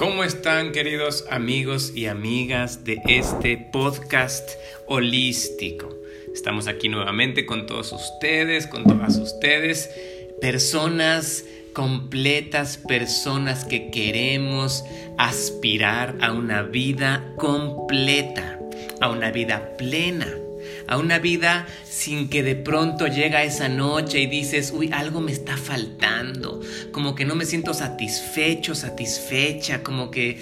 ¿Cómo 0.00 0.24
están 0.24 0.72
queridos 0.72 1.26
amigos 1.28 1.92
y 1.94 2.06
amigas 2.06 2.84
de 2.84 3.02
este 3.06 3.58
podcast 3.58 4.48
holístico? 4.86 5.94
Estamos 6.32 6.68
aquí 6.68 6.88
nuevamente 6.88 7.44
con 7.44 7.66
todos 7.66 7.92
ustedes, 7.92 8.66
con 8.66 8.84
todas 8.84 9.18
ustedes, 9.18 9.90
personas 10.40 11.44
completas, 11.74 12.78
personas 12.78 13.66
que 13.66 13.90
queremos 13.90 14.84
aspirar 15.18 16.16
a 16.22 16.32
una 16.32 16.62
vida 16.62 17.34
completa, 17.36 18.58
a 19.02 19.10
una 19.10 19.30
vida 19.30 19.76
plena 19.76 20.39
a 20.90 20.98
una 20.98 21.18
vida 21.18 21.66
sin 21.88 22.28
que 22.28 22.42
de 22.42 22.56
pronto 22.56 23.06
llega 23.06 23.44
esa 23.44 23.68
noche 23.68 24.20
y 24.20 24.26
dices, 24.26 24.72
uy, 24.76 24.90
algo 24.92 25.20
me 25.20 25.32
está 25.32 25.56
faltando, 25.56 26.60
como 26.92 27.14
que 27.14 27.24
no 27.24 27.36
me 27.36 27.46
siento 27.46 27.72
satisfecho, 27.72 28.74
satisfecha, 28.74 29.82
como 29.82 30.10
que 30.10 30.40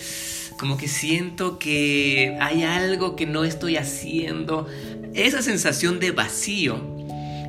como 0.58 0.76
que 0.76 0.88
siento 0.88 1.60
que 1.60 2.36
hay 2.40 2.64
algo 2.64 3.14
que 3.14 3.26
no 3.26 3.44
estoy 3.44 3.76
haciendo. 3.76 4.66
Esa 5.14 5.40
sensación 5.40 6.00
de 6.00 6.10
vacío 6.10 6.97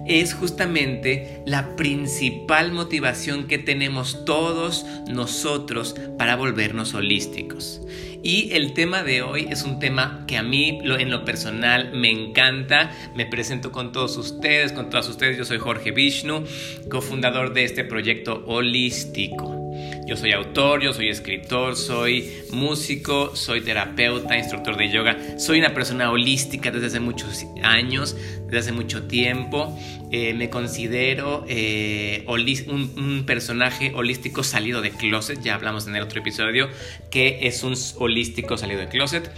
es 0.10 0.34
justamente 0.34 1.42
la 1.46 1.76
principal 1.76 2.72
motivación 2.72 3.48
que 3.48 3.60
tenemos 3.60 4.26
todos 4.26 4.86
nosotros 5.08 5.96
para 6.18 6.36
volvernos 6.36 6.96
holísticos. 6.96 7.82
Y 8.22 8.52
el 8.54 8.74
tema 8.74 9.04
de 9.04 9.22
hoy 9.22 9.48
es 9.50 9.64
un 9.64 9.80
tema 9.80 10.26
que 10.28 10.38
a 10.38 10.44
mí 10.44 10.80
en 10.84 11.10
lo 11.10 11.24
personal 11.24 11.92
me 11.94 12.12
encanta. 12.12 12.92
Me 13.16 13.26
presento 13.26 13.72
con 13.72 13.94
todos 13.94 14.18
ustedes, 14.18 14.74
con 14.74 14.90
todas 14.90 15.08
ustedes. 15.08 15.38
Yo 15.38 15.46
soy 15.46 15.60
Jorge 15.60 15.92
Vishnu, 15.92 16.44
cofundador 16.90 17.54
de 17.54 17.64
este 17.64 17.86
proyecto 17.86 18.44
holístico. 18.46 19.59
Yo 20.06 20.18
soy 20.18 20.32
autor, 20.32 20.82
yo 20.82 20.92
soy 20.92 21.10
escritor, 21.10 21.76
soy 21.76 22.32
músico, 22.52 23.36
soy 23.36 23.62
terapeuta, 23.62 24.38
instructor 24.38 24.76
de 24.76 24.90
yoga. 24.90 25.18
Soy 25.38 25.60
una 25.60 25.76
persona 25.76 26.12
holística 26.12 26.72
desde 26.72 26.88
hace 26.88 27.00
muchos 27.00 27.46
años, 27.62 28.16
desde 28.46 28.58
hace 28.58 28.72
mucho 28.72 29.04
tiempo. 29.04 29.78
Eh, 30.12 30.34
me 30.34 30.50
considero 30.50 31.46
eh, 31.48 32.26
un, 32.28 33.24
personaje 33.28 33.92
holístico 33.94 34.44
salido 34.44 34.82
de 34.82 34.90
closet. 34.90 35.42
Ya 35.44 35.54
hablamos 35.54 35.88
en 35.88 35.96
el 35.96 36.02
otro 36.02 36.22
episodio 36.22 36.70
que 37.12 37.40
es 37.44 37.62
un 37.62 37.76
holístico 37.98 38.58
salido 38.58 38.80
de 38.80 38.88
closet. 38.88 39.30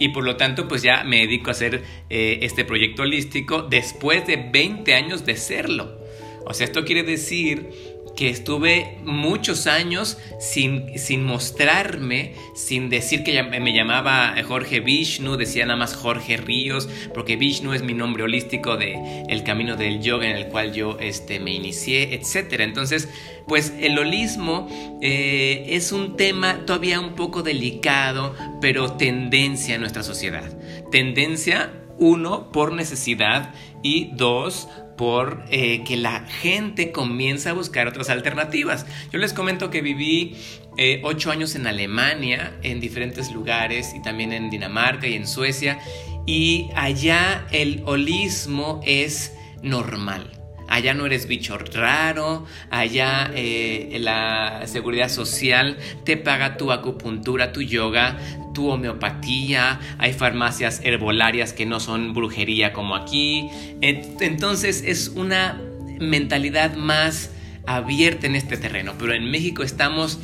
Y 0.00 0.08
por 0.08 0.24
lo 0.24 0.36
tanto, 0.36 0.66
pues 0.66 0.82
ya 0.82 1.04
me 1.04 1.18
dedico 1.18 1.50
a 1.50 1.52
hacer 1.52 1.84
eh, 2.10 2.40
este 2.42 2.64
proyecto 2.64 3.02
holístico 3.02 3.62
después 3.62 4.26
de 4.26 4.36
20 4.52 4.92
años 4.94 5.24
de 5.24 5.36
serlo. 5.36 6.04
O 6.44 6.52
sea, 6.54 6.66
esto 6.66 6.84
quiere 6.84 7.02
decir 7.02 7.70
que 8.16 8.30
estuve 8.30 8.98
muchos 9.04 9.66
años 9.66 10.18
sin, 10.40 10.98
sin 10.98 11.22
mostrarme, 11.22 12.32
sin 12.54 12.88
decir 12.88 13.22
que 13.22 13.42
me 13.42 13.72
llamaba 13.72 14.34
Jorge 14.42 14.80
Vishnu, 14.80 15.36
decía 15.36 15.66
nada 15.66 15.78
más 15.78 15.94
Jorge 15.94 16.36
Ríos, 16.36 16.88
porque 17.14 17.36
Vishnu 17.36 17.74
es 17.74 17.82
mi 17.82 17.94
nombre 17.94 18.24
holístico 18.24 18.76
de 18.76 19.24
el 19.28 19.44
camino 19.44 19.76
del 19.76 20.00
yoga 20.00 20.28
en 20.28 20.36
el 20.36 20.46
cual 20.46 20.72
yo 20.72 20.96
este, 20.98 21.38
me 21.40 21.52
inicié, 21.52 22.14
etc. 22.14 22.60
Entonces, 22.60 23.08
pues 23.46 23.72
el 23.78 23.98
holismo 23.98 24.68
eh, 25.00 25.66
es 25.68 25.92
un 25.92 26.16
tema 26.16 26.64
todavía 26.66 26.98
un 27.00 27.14
poco 27.14 27.42
delicado, 27.42 28.34
pero 28.60 28.92
tendencia 28.94 29.74
en 29.74 29.82
nuestra 29.82 30.02
sociedad. 30.02 30.50
Tendencia, 30.90 31.70
uno, 31.98 32.50
por 32.52 32.72
necesidad 32.72 33.54
y 33.82 34.10
dos, 34.14 34.68
por 34.96 35.44
eh, 35.50 35.84
que 35.84 35.96
la 35.96 36.20
gente 36.20 36.90
comienza 36.92 37.50
a 37.50 37.52
buscar 37.52 37.86
otras 37.86 38.08
alternativas. 38.08 38.86
Yo 39.12 39.18
les 39.18 39.32
comento 39.32 39.70
que 39.70 39.82
viví 39.82 40.36
eh, 40.78 41.00
ocho 41.04 41.30
años 41.30 41.54
en 41.54 41.66
Alemania, 41.66 42.56
en 42.62 42.80
diferentes 42.80 43.30
lugares, 43.32 43.94
y 43.94 44.02
también 44.02 44.32
en 44.32 44.50
Dinamarca 44.50 45.06
y 45.06 45.14
en 45.14 45.26
Suecia, 45.26 45.78
y 46.26 46.70
allá 46.74 47.46
el 47.50 47.82
holismo 47.86 48.80
es 48.84 49.34
normal. 49.62 50.30
Allá 50.68 50.94
no 50.94 51.06
eres 51.06 51.26
bicho 51.26 51.56
raro, 51.58 52.44
allá 52.70 53.30
eh, 53.34 53.96
la 54.00 54.62
seguridad 54.66 55.08
social 55.08 55.78
te 56.04 56.16
paga 56.16 56.56
tu 56.56 56.72
acupuntura, 56.72 57.52
tu 57.52 57.62
yoga, 57.62 58.18
tu 58.52 58.70
homeopatía, 58.70 59.78
hay 59.98 60.12
farmacias 60.12 60.80
herbolarias 60.82 61.52
que 61.52 61.66
no 61.66 61.78
son 61.78 62.14
brujería 62.14 62.72
como 62.72 62.96
aquí. 62.96 63.48
Entonces 63.80 64.82
es 64.84 65.08
una 65.08 65.60
mentalidad 66.00 66.74
más 66.74 67.30
abierta 67.66 68.26
en 68.26 68.34
este 68.34 68.56
terreno, 68.56 68.94
pero 68.98 69.12
en 69.12 69.30
México 69.30 69.62
estamos 69.62 70.18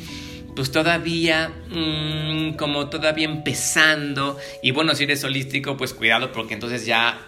pues 0.55 0.71
todavía 0.71 1.51
mm, 1.69 2.53
como 2.57 2.89
todavía 2.89 3.25
empezando. 3.25 4.37
Y 4.61 4.71
bueno 4.71 4.95
si 4.95 5.03
eres 5.03 5.23
holístico 5.23 5.77
pues 5.77 5.93
cuidado 5.93 6.31
porque 6.31 6.53
entonces 6.53 6.85
ya 6.85 7.19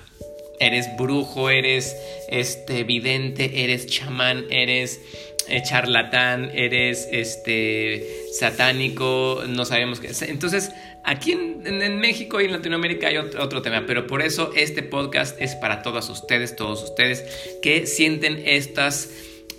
eres 0.60 0.88
brujo, 0.98 1.50
eres 1.50 1.96
este 2.30 2.84
vidente, 2.84 3.64
eres 3.64 3.88
chamán, 3.88 4.46
eres 4.50 5.02
eh, 5.48 5.62
charlatán, 5.64 6.52
eres 6.54 7.08
este 7.12 8.06
satánico, 8.34 9.44
no 9.48 9.66
sabemos 9.66 10.00
qué. 10.00 10.12
Entonces, 10.28 10.72
aquí 11.04 11.34
en, 11.34 12.00
México 12.00 12.42
y 12.42 12.46
en 12.46 12.52
Latinoamérica 12.52 13.08
hay 13.08 13.18
otro, 13.18 13.62
tema, 13.62 13.86
pero 13.86 14.08
por 14.08 14.22
eso 14.22 14.52
este 14.56 14.82
podcast 14.82 15.40
es 15.40 15.56
para 15.56 15.82
todas 15.82 16.10
ustedes, 16.10 16.56
todos 16.56 16.84
ustedes 16.84 17.24
que 17.62 17.86
sienten 17.86 18.42
estas 18.46 19.10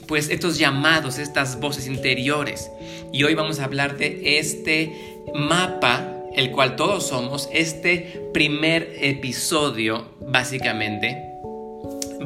pues 0.08 0.30
estos 0.30 0.56
llamados, 0.56 1.18
estas 1.18 1.58
voces 1.58 1.88
interiores. 1.88 2.70
Y 3.12 3.24
hoy 3.24 3.34
vamos 3.34 3.58
a 3.58 3.64
hablar 3.64 3.96
de 3.96 4.38
este 4.38 4.92
mapa 5.34 6.16
el 6.36 6.50
cual 6.50 6.76
todos 6.76 7.08
somos, 7.08 7.48
este 7.52 8.28
primer 8.32 8.94
episodio 9.00 10.15
básicamente 10.26 11.32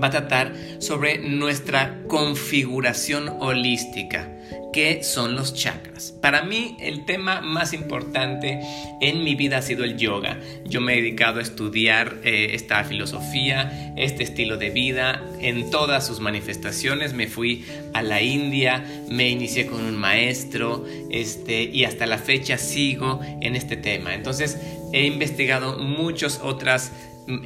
va 0.03 0.09
a 0.09 0.11
tratar 0.11 0.55
sobre 0.79 1.19
nuestra 1.19 2.03
configuración 2.09 3.29
holística 3.41 4.29
¿Qué 4.73 5.03
son 5.03 5.35
los 5.35 5.53
chakras? 5.53 6.13
Para 6.13 6.45
mí 6.45 6.77
el 6.79 7.05
tema 7.05 7.41
más 7.41 7.73
importante 7.73 8.61
en 9.01 9.25
mi 9.25 9.35
vida 9.35 9.59
ha 9.59 9.63
sido 9.63 9.83
el 9.83 9.97
yoga. 9.97 10.39
Yo 10.65 10.81
me 10.81 10.93
he 10.93 10.97
dedicado 11.03 11.41
a 11.41 11.43
estudiar 11.43 12.19
eh, 12.23 12.51
esta 12.53 12.85
filosofía, 12.85 13.93
este 13.97 14.23
estilo 14.23 14.59
de 14.59 14.71
vida 14.71 15.25
en 15.41 15.71
todas 15.71 16.07
sus 16.07 16.21
manifestaciones. 16.21 17.15
Me 17.15 17.27
fui 17.27 17.65
a 17.95 18.03
la 18.03 18.23
India, 18.23 18.85
me 19.09 19.29
inicié 19.29 19.67
con 19.67 19.85
un 19.85 19.97
maestro 19.97 20.85
este, 21.11 21.65
y 21.65 21.85
hasta 21.85 22.07
la 22.07 22.19
fecha 22.19 22.57
sigo 22.57 23.21
en 23.41 23.57
este 23.57 23.77
tema. 23.77 24.15
Entonces 24.15 24.57
he 24.93 25.05
investigado 25.05 25.79
muchas 25.79 26.39
otras 26.45 26.93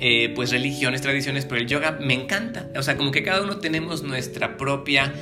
eh, 0.00 0.32
pues 0.34 0.50
religiones, 0.50 1.00
tradiciones, 1.00 1.44
pero 1.44 1.60
el 1.60 1.66
yoga 1.66 1.98
me 2.00 2.14
encanta. 2.14 2.68
O 2.76 2.82
sea, 2.82 2.96
como 2.96 3.10
que 3.10 3.22
cada 3.22 3.42
uno 3.42 3.58
tenemos 3.58 4.02
nuestra 4.02 4.56
propia 4.56 5.12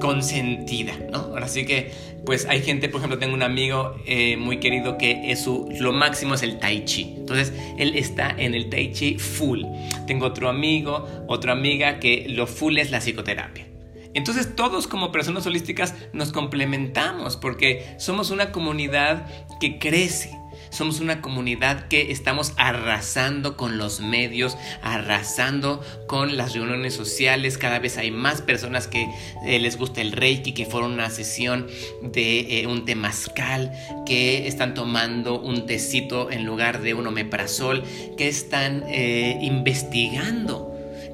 consentida, 0.00 0.94
¿no? 1.10 1.18
Ahora 1.18 1.48
sí 1.48 1.64
que, 1.66 1.90
pues 2.24 2.46
hay 2.46 2.62
gente, 2.62 2.88
por 2.88 3.00
ejemplo, 3.00 3.18
tengo 3.18 3.34
un 3.34 3.42
amigo 3.42 3.96
eh, 4.06 4.36
muy 4.36 4.58
querido 4.58 4.98
que 4.98 5.30
es 5.30 5.46
lo 5.46 5.92
máximo 5.92 6.34
es 6.34 6.42
el 6.42 6.58
tai 6.58 6.84
chi. 6.84 7.14
Entonces, 7.16 7.52
él 7.78 7.96
está 7.96 8.34
en 8.36 8.54
el 8.54 8.70
tai 8.70 8.92
chi 8.92 9.18
full. 9.18 9.62
Tengo 10.06 10.26
otro 10.26 10.48
amigo, 10.48 11.06
otra 11.28 11.52
amiga 11.52 11.98
que 11.98 12.26
lo 12.28 12.46
full 12.46 12.78
es 12.78 12.90
la 12.90 13.00
psicoterapia. 13.00 13.70
Entonces 14.14 14.56
todos 14.56 14.86
como 14.86 15.12
personas 15.12 15.46
holísticas 15.46 15.94
nos 16.12 16.32
complementamos 16.32 17.36
porque 17.36 17.94
somos 17.98 18.30
una 18.30 18.50
comunidad 18.52 19.26
que 19.60 19.78
crece. 19.78 20.36
Somos 20.70 21.00
una 21.00 21.20
comunidad 21.20 21.88
que 21.88 22.12
estamos 22.12 22.52
arrasando 22.56 23.56
con 23.56 23.76
los 23.76 24.00
medios, 24.00 24.56
arrasando 24.82 25.82
con 26.06 26.36
las 26.36 26.54
reuniones 26.54 26.94
sociales. 26.94 27.58
Cada 27.58 27.78
vez 27.78 27.98
hay 27.98 28.10
más 28.10 28.40
personas 28.40 28.86
que 28.86 29.08
eh, 29.44 29.58
les 29.58 29.76
gusta 29.76 30.00
el 30.00 30.12
Reiki, 30.12 30.52
que 30.52 30.66
fueron 30.66 30.92
una 30.92 31.10
sesión 31.10 31.66
de 32.02 32.60
eh, 32.60 32.66
un 32.66 32.84
temazcal, 32.84 33.72
que 34.06 34.46
están 34.46 34.74
tomando 34.74 35.40
un 35.40 35.66
tecito 35.66 36.30
en 36.30 36.44
lugar 36.44 36.80
de 36.80 36.94
un 36.94 37.06
omeprazol, 37.06 37.82
que 38.16 38.28
están 38.28 38.84
eh, 38.86 39.38
investigando 39.42 40.69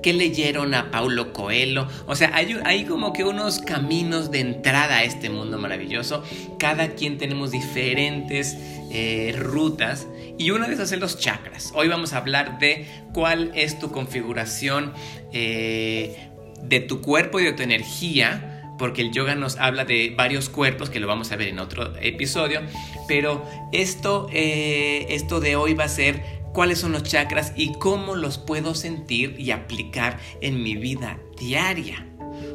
que 0.07 0.13
leyeron 0.13 0.73
a 0.75 0.93
Paulo 0.93 1.33
Coelho. 1.33 1.89
O 2.07 2.15
sea, 2.15 2.31
hay, 2.33 2.57
hay, 2.63 2.85
como 2.85 3.13
que 3.13 3.25
unos 3.25 3.59
caminos 3.59 4.31
de 4.31 4.39
entrada 4.39 4.99
a 4.99 5.03
este 5.03 5.31
mundo 5.31 5.59
maravilloso. 5.59 6.23
Cada 6.61 6.91
quien 6.91 7.19
tenemos 7.19 7.51
diferentes 7.51 8.57
eh, 8.93 9.35
rutas 9.37 10.07
y 10.39 10.53
una 10.53 10.69
de 10.69 10.75
esas 10.75 10.93
es 10.93 11.01
los 11.01 11.19
chakras. 11.19 11.73
Hoy 11.75 11.89
vamos 11.89 12.13
a 12.13 12.19
hablar 12.19 12.61
de 12.61 12.87
cuál 13.13 13.51
es 13.57 13.81
tu 13.81 13.91
configuración 13.91 14.93
eh, 15.33 16.29
de 16.63 16.79
tu 16.79 17.01
cuerpo 17.01 17.41
y 17.41 17.43
de 17.43 17.53
tu 17.53 17.65
energía 17.65 18.53
porque 18.79 19.03
el 19.03 19.11
yoga 19.11 19.35
nos 19.35 19.57
habla 19.57 19.85
de 19.85 20.15
varios 20.17 20.51
cuerpos, 20.51 20.89
que 20.89 21.01
lo 21.01 21.09
vamos 21.09 21.33
a 21.33 21.37
ver 21.37 21.49
en 21.49 21.59
otro 21.59 21.97
episodio, 22.01 22.61
pero 23.09 23.43
esto, 23.73 24.29
eh, 24.33 25.07
esto 25.09 25.41
de 25.41 25.57
hoy 25.57 25.75
va 25.75 25.85
a 25.85 25.89
ser 25.89 26.23
cuáles 26.57 26.79
son 26.79 26.93
los 26.93 27.03
chakras 27.03 27.53
y 27.55 27.75
cómo 27.75 28.15
los 28.15 28.39
puedo 28.39 28.75
sentir 28.75 29.37
y 29.39 29.51
aplicar 29.51 30.19
en 30.41 30.63
mi 30.63 30.75
vida 30.75 31.21
diaria. 31.39 32.07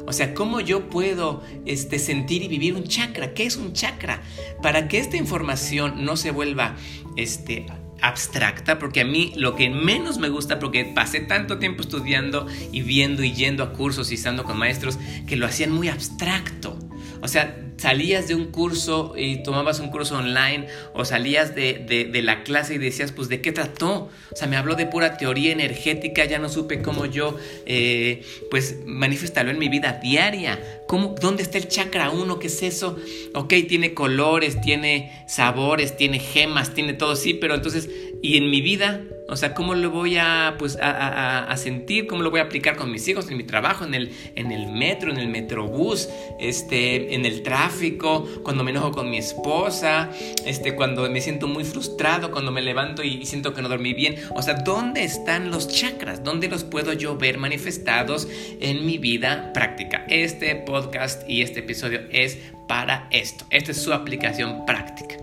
O 0.08 0.12
sea, 0.12 0.34
¿cómo 0.34 0.58
yo 0.58 0.88
puedo 0.88 1.40
este, 1.66 2.00
sentir 2.00 2.42
y 2.42 2.48
vivir 2.48 2.74
un 2.74 2.82
chakra? 2.82 3.32
¿Qué 3.32 3.44
es 3.44 3.56
un 3.56 3.74
chakra? 3.74 4.20
Para 4.60 4.88
que 4.88 4.98
esta 4.98 5.16
información 5.16 6.04
no 6.04 6.16
se 6.16 6.32
vuelva 6.32 6.74
este, 7.14 7.66
abstracta, 8.00 8.80
porque 8.80 9.02
a 9.02 9.04
mí 9.04 9.34
lo 9.36 9.54
que 9.54 9.70
menos 9.70 10.18
me 10.18 10.30
gusta, 10.30 10.58
porque 10.58 10.84
pasé 10.84 11.20
tanto 11.20 11.60
tiempo 11.60 11.82
estudiando 11.82 12.48
y 12.72 12.82
viendo 12.82 13.22
y 13.22 13.34
yendo 13.34 13.62
a 13.62 13.72
cursos 13.72 14.10
y 14.10 14.16
estando 14.16 14.42
con 14.42 14.58
maestros 14.58 14.98
que 15.28 15.36
lo 15.36 15.46
hacían 15.46 15.70
muy 15.70 15.88
abstracto. 15.88 16.76
O 17.20 17.28
sea, 17.28 17.56
salías 17.76 18.28
de 18.28 18.34
un 18.34 18.46
curso 18.46 19.14
y 19.16 19.42
tomabas 19.42 19.80
un 19.80 19.90
curso 19.90 20.16
online 20.16 20.66
o 20.94 21.04
salías 21.04 21.54
de, 21.54 22.10
la 22.22 22.44
clase 22.44 22.74
y 22.74 22.78
decías, 22.78 23.12
pues, 23.12 23.28
¿de 23.28 23.40
qué 23.40 23.52
trató? 23.52 24.10
O 24.30 24.36
sea, 24.36 24.46
me 24.46 24.56
habló 24.56 24.74
de 24.74 24.86
pura 24.86 25.16
teoría 25.16 25.52
energética, 25.52 26.24
ya 26.24 26.38
no 26.38 26.48
supe 26.48 26.82
cómo 26.82 27.06
yo, 27.06 27.36
eh, 27.66 28.24
pues, 28.50 28.78
manifestarlo 28.84 29.50
en 29.50 29.58
mi 29.58 29.68
vida 29.68 29.98
diaria. 30.02 30.60
¿Cómo, 30.86 31.14
¿Dónde 31.20 31.42
está 31.42 31.58
el 31.58 31.68
chakra 31.68 32.10
1? 32.10 32.38
¿Qué 32.38 32.46
es 32.46 32.62
eso? 32.62 32.96
Ok, 33.34 33.54
tiene 33.68 33.94
colores, 33.94 34.60
tiene 34.60 35.24
sabores, 35.26 35.96
tiene 35.96 36.18
gemas, 36.18 36.74
tiene 36.74 36.94
todo, 36.94 37.16
sí, 37.16 37.34
pero 37.34 37.54
entonces, 37.54 37.88
¿y 38.22 38.36
en 38.36 38.50
mi 38.50 38.60
vida? 38.60 39.02
O 39.28 39.36
sea, 39.36 39.54
¿cómo 39.54 39.74
lo 39.74 39.90
voy 39.90 40.16
a, 40.18 40.56
pues, 40.58 40.78
a, 40.80 41.54
sentir? 41.56 42.06
¿Cómo 42.06 42.22
lo 42.22 42.30
voy 42.30 42.40
a 42.40 42.44
aplicar 42.44 42.76
con 42.76 42.90
mis 42.90 43.06
hijos, 43.08 43.30
en 43.30 43.36
mi 43.36 43.44
trabajo, 43.44 43.84
en 43.84 43.94
el, 43.94 44.12
en 44.34 44.52
el 44.52 44.66
metro, 44.66 45.10
en 45.10 45.18
el 45.18 45.28
metrobús, 45.28 46.08
este, 46.40 47.14
en 47.14 47.24
el 47.24 47.42
tráfico, 47.42 48.28
cuando 48.42 48.64
me 48.64 48.72
enojo 48.72 48.90
con 48.92 49.10
mi 49.10 49.18
esposa, 49.18 50.10
este, 50.44 50.74
cuando 50.74 51.08
me 51.08 51.20
siento 51.20 51.46
muy 51.48 51.64
frustrado, 51.64 52.30
cuando 52.30 52.50
me 52.50 52.62
levanto 52.62 53.02
y 53.02 53.24
siento 53.24 53.54
que 53.54 53.62
no 53.62 53.68
dormí 53.68 53.94
bien? 53.94 54.16
O 54.34 54.42
sea, 54.42 54.54
¿dónde 54.54 55.04
están 55.04 55.50
los 55.50 55.68
chakras? 55.68 56.24
¿Dónde 56.24 56.48
los 56.48 56.64
puedo 56.64 56.92
yo 56.92 57.16
ver 57.16 57.38
manifestados 57.38 58.28
en 58.60 58.84
mi 58.84 58.98
vida 58.98 59.52
práctica? 59.52 60.04
Este 60.08 60.54
podcast 60.56 61.28
y 61.28 61.42
este 61.42 61.60
episodio 61.60 62.00
es 62.10 62.38
para 62.68 63.08
esto. 63.10 63.44
Esta 63.50 63.70
es 63.70 63.80
su 63.80 63.92
aplicación 63.92 64.66
práctica. 64.66 65.16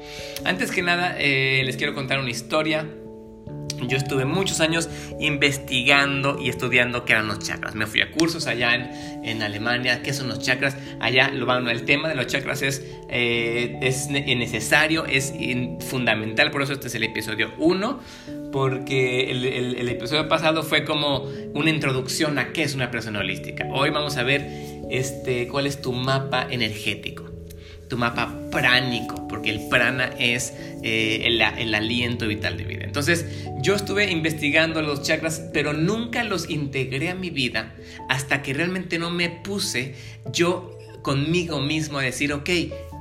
Antes 0.46 0.72
que 0.72 0.82
nada, 0.82 1.16
eh, 1.20 1.62
les 1.66 1.78
quiero 1.78 1.94
contar 1.94 2.20
una 2.20 2.30
historia 2.30 2.88
yo 3.88 3.98
estuve 3.98 4.26
muchos 4.26 4.60
años 4.60 4.90
investigando 5.20 6.40
y 6.40 6.50
estudiando 6.50 7.06
qué 7.06 7.14
eran 7.14 7.28
los 7.28 7.40
chakras. 7.40 7.76
Me 7.76 7.88
fui 7.88 8.02
a 8.02 8.12
cursos 8.12 8.48
allá 8.48 8.76
en, 9.24 9.42
Alemania, 9.42 10.02
qué 10.02 10.14
son 10.14 10.28
los 10.28 10.40
chakras. 10.40 10.76
Allá 11.00 11.30
lo 11.30 11.46
van, 11.46 11.68
el 11.68 11.86
tema 11.86 12.10
de 12.10 12.16
los 12.16 12.28
chakras 12.28 12.62
es, 12.62 12.86
eh, 13.10 13.78
es 13.82 14.10
necesario, 14.10 15.06
es 15.06 15.34
fundamental. 15.82 16.52
Por 16.52 16.62
eso 16.62 16.74
este 16.74 16.88
es 16.88 16.96
el 16.96 17.04
episodio 17.04 17.54
1, 17.58 18.00
porque 18.52 19.32
el, 19.32 19.46
el, 19.46 19.90
episodio 19.90 20.28
pasado 20.28 20.64
fue 20.64 20.84
como 20.84 21.28
una 21.54 21.70
introducción 21.70 22.38
a 22.40 22.52
qué 22.52 22.64
es 22.64 22.76
una 22.76 22.92
persona 22.92 23.20
holística. 23.20 23.68
Hoy 23.72 23.92
vamos 23.92 24.18
a 24.18 24.24
ver 24.24 24.48
este, 24.90 25.48
cuál 25.48 25.68
es 25.68 25.82
tu 25.82 25.94
mapa 25.94 26.48
energético 26.50 27.29
tu 27.90 27.98
mapa 27.98 28.34
pránico, 28.52 29.28
porque 29.28 29.50
el 29.50 29.68
prana 29.68 30.12
es 30.18 30.54
eh, 30.84 31.24
el, 31.26 31.42
el, 31.42 31.76
aliento 31.76 32.28
vital 32.28 32.56
de 32.56 32.64
vida. 32.64 32.86
Entonces, 32.86 33.26
yo 33.62 33.76
estuve 33.76 34.10
investigando 34.12 34.82
los 34.82 35.02
chakras, 35.02 35.42
pero 35.54 35.74
nunca 35.74 36.24
los 36.24 36.50
integré 36.50 37.10
a 37.10 37.16
mi 37.16 37.30
vida 37.30 37.74
hasta 38.08 38.42
que 38.42 38.54
realmente 38.54 39.00
no 39.00 39.10
me 39.10 39.30
puse 39.30 39.96
yo 40.32 40.78
conmigo 41.02 41.60
mismo 41.60 42.00
a 42.00 42.04
decir, 42.04 42.34
ok, 42.34 42.50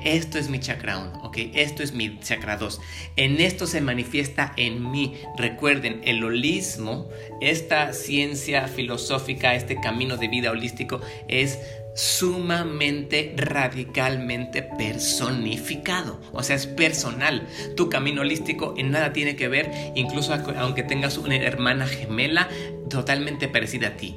esto 0.04 0.38
es 0.38 0.48
mi 0.48 0.60
chakra 0.60 0.98
1, 0.98 1.22
ok, 1.24 1.36
esto 1.54 1.82
es 1.82 1.92
mi 1.92 2.18
chakra 2.20 2.56
2. 2.56 2.80
En 3.16 3.40
esto 3.40 3.66
se 3.66 3.80
manifiesta 3.80 4.52
en 4.56 4.90
mí. 4.90 5.14
Recuerden, 5.36 6.00
el 6.04 6.22
holismo, 6.22 7.08
esta 7.40 7.92
ciencia 7.92 8.68
filosófica, 8.68 9.54
este 9.54 9.80
camino 9.80 10.16
de 10.16 10.28
vida 10.28 10.50
holístico 10.50 11.00
es 11.26 11.58
sumamente 11.98 13.34
radicalmente 13.36 14.62
personificado, 14.62 16.20
o 16.30 16.44
sea, 16.44 16.54
es 16.54 16.68
personal. 16.68 17.48
Tu 17.76 17.88
camino 17.88 18.20
holístico 18.20 18.74
en 18.78 18.92
nada 18.92 19.12
tiene 19.12 19.34
que 19.34 19.48
ver, 19.48 19.68
incluso 19.96 20.32
aunque 20.58 20.84
tengas 20.84 21.18
una 21.18 21.34
hermana 21.34 21.88
gemela 21.88 22.48
totalmente 22.88 23.48
parecida 23.48 23.88
a 23.88 23.96
ti. 23.96 24.14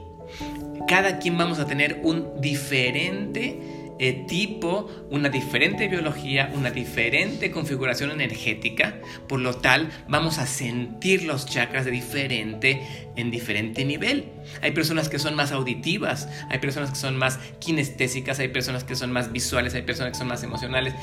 Cada 0.88 1.18
quien 1.18 1.40
vamos 1.40 1.58
a 1.58 1.66
tener 1.66 2.02
un 2.04 2.40
diferente 2.40 3.81
tipo, 4.02 4.90
una 5.12 5.30
diferente 5.30 5.88
biología, 5.88 6.52
una 6.56 6.72
diferente 6.72 7.52
configuración 7.52 8.10
energética, 8.10 8.96
por 9.28 9.40
lo 9.40 9.54
tal 9.54 9.92
vamos 10.08 10.40
a 10.40 10.48
sentir 10.48 11.24
los 11.24 11.46
chakras 11.46 11.86
de 11.86 11.92
diferente 11.92 12.82
en 13.16 13.30
diferente 13.30 13.86
nivel. 13.86 14.26
Hay 14.64 14.72
personas 14.72 15.08
que 15.08 15.20
son 15.20 15.36
más 15.36 15.52
auditivas, 15.52 16.28
hay 16.50 16.58
personas 16.58 16.90
que 16.90 16.96
son 16.96 17.16
más 17.16 17.38
kinestésicas, 17.60 18.40
hay 18.40 18.48
personas 18.48 18.84
que 18.84 18.96
son 18.96 19.12
más 19.12 19.32
visuales, 19.32 19.76
hay 19.76 19.84
personas 19.84 20.14
que 20.14 20.18
son 20.18 20.28
más 20.28 20.42
emocionales, 20.42 20.96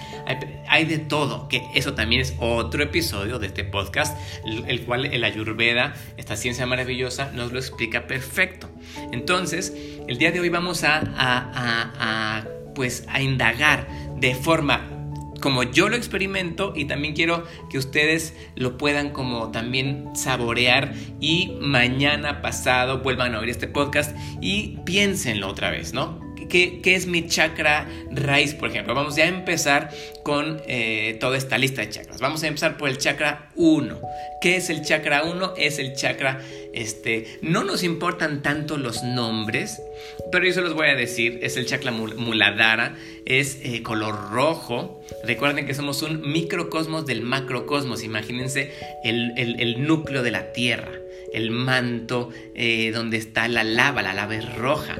hay, 0.69 0.85
de 0.87 0.99
todo, 0.99 1.49
que 1.49 1.63
eso 1.77 1.95
también 1.95 2.21
es 2.21 2.35
otro 2.41 2.83
episodio 2.83 3.39
de 3.39 3.47
este 3.47 3.63
podcast, 3.63 4.19
el, 4.45 4.81
cual 4.83 5.07
el 5.07 5.23
Ayurveda, 5.23 5.95
esta 6.17 6.37
ciencia 6.37 6.67
maravillosa, 6.67 7.31
nos 7.33 7.53
lo 7.53 7.61
explica 7.61 8.09
perfecto. 8.09 8.69
Entonces, 9.13 9.73
el 10.09 10.19
día 10.19 10.33
de 10.33 10.41
hoy 10.41 10.49
vamos 10.49 10.83
a 10.85 12.45
pues 12.79 13.03
a 13.09 13.21
indagar 13.21 13.89
de 14.21 14.37
forma 14.37 14.89
como 15.41 15.65
yo 15.65 15.89
lo 15.89 15.97
experimento 15.97 16.73
y 16.77 16.85
también 16.85 17.13
quiero 17.13 17.45
que 17.69 17.77
ustedes 17.77 18.35
lo 18.55 18.79
puedan 18.79 19.11
como 19.11 19.51
también 19.51 20.11
saborear 20.15 20.95
y 21.19 21.57
mañana 21.61 22.41
pasado 22.41 23.01
vuelvan 23.01 23.35
a 23.35 23.41
oír 23.41 23.51
este 23.51 23.67
podcast 23.67 24.17
y 24.41 24.79
piénsenlo 24.85 25.49
otra 25.49 25.71
vez, 25.71 25.93
¿no? 25.93 26.21
¿Qué, 26.49 26.81
es 26.85 27.07
mi 27.07 27.27
chakra 27.27 27.89
raíz, 28.13 28.55
por 28.55 28.71
ejemplo? 28.71 28.95
Vamos 28.95 29.17
ya 29.17 29.25
a 29.25 29.29
empezar 29.29 29.91
con 30.23 30.63
eh, 30.67 31.19
toda 31.21 31.37
esta 31.37 31.59
lista 31.59 31.83
de 31.83 31.91
chakras. 31.91 32.21
Vamos 32.21 32.43
a 32.43 32.47
empezar 32.47 32.77
por 32.77 32.89
el 32.89 32.97
chakra 32.97 33.51
1. 33.57 34.01
¿Qué 34.41 34.57
es 34.57 34.71
el 34.71 34.83
chakra 34.83 35.25
1? 35.25 35.55
Es 35.59 35.79
el 35.79 35.95
chakra, 35.95 36.41
este, 36.81 37.39
no 37.43 37.65
nos 37.65 37.83
importan 37.83 38.43
tanto 38.43 38.77
los 38.77 39.03
nombres, 39.03 39.81
pero 40.31 40.47
yo 40.47 40.53
se 40.53 40.61
los 40.61 40.75
voy 40.75 40.89
a 40.89 40.95
decir. 40.95 41.39
Es 41.43 41.57
el 41.57 41.67
chakra 41.67 41.91
muladhara, 41.91 42.97
es 43.25 43.59
eh, 43.63 43.83
color 43.83 44.31
rojo. 44.31 45.01
Recuerden 45.25 45.67
que 45.67 45.75
somos 45.75 46.03
un 46.03 46.21
microcosmos 46.31 47.07
del 47.07 47.23
macrocosmos. 47.23 48.05
Imagínense 48.05 48.73
el 49.05 49.87
núcleo 49.87 50.23
de 50.23 50.31
la 50.31 50.53
Tierra 50.53 50.93
el 51.33 51.51
manto 51.51 52.31
eh, 52.55 52.91
donde 52.93 53.17
está 53.17 53.49
la 53.49 53.65
lava, 53.65 54.03
la 54.03 54.15
lava 54.15 54.37
es 54.37 54.57
roja, 54.57 54.97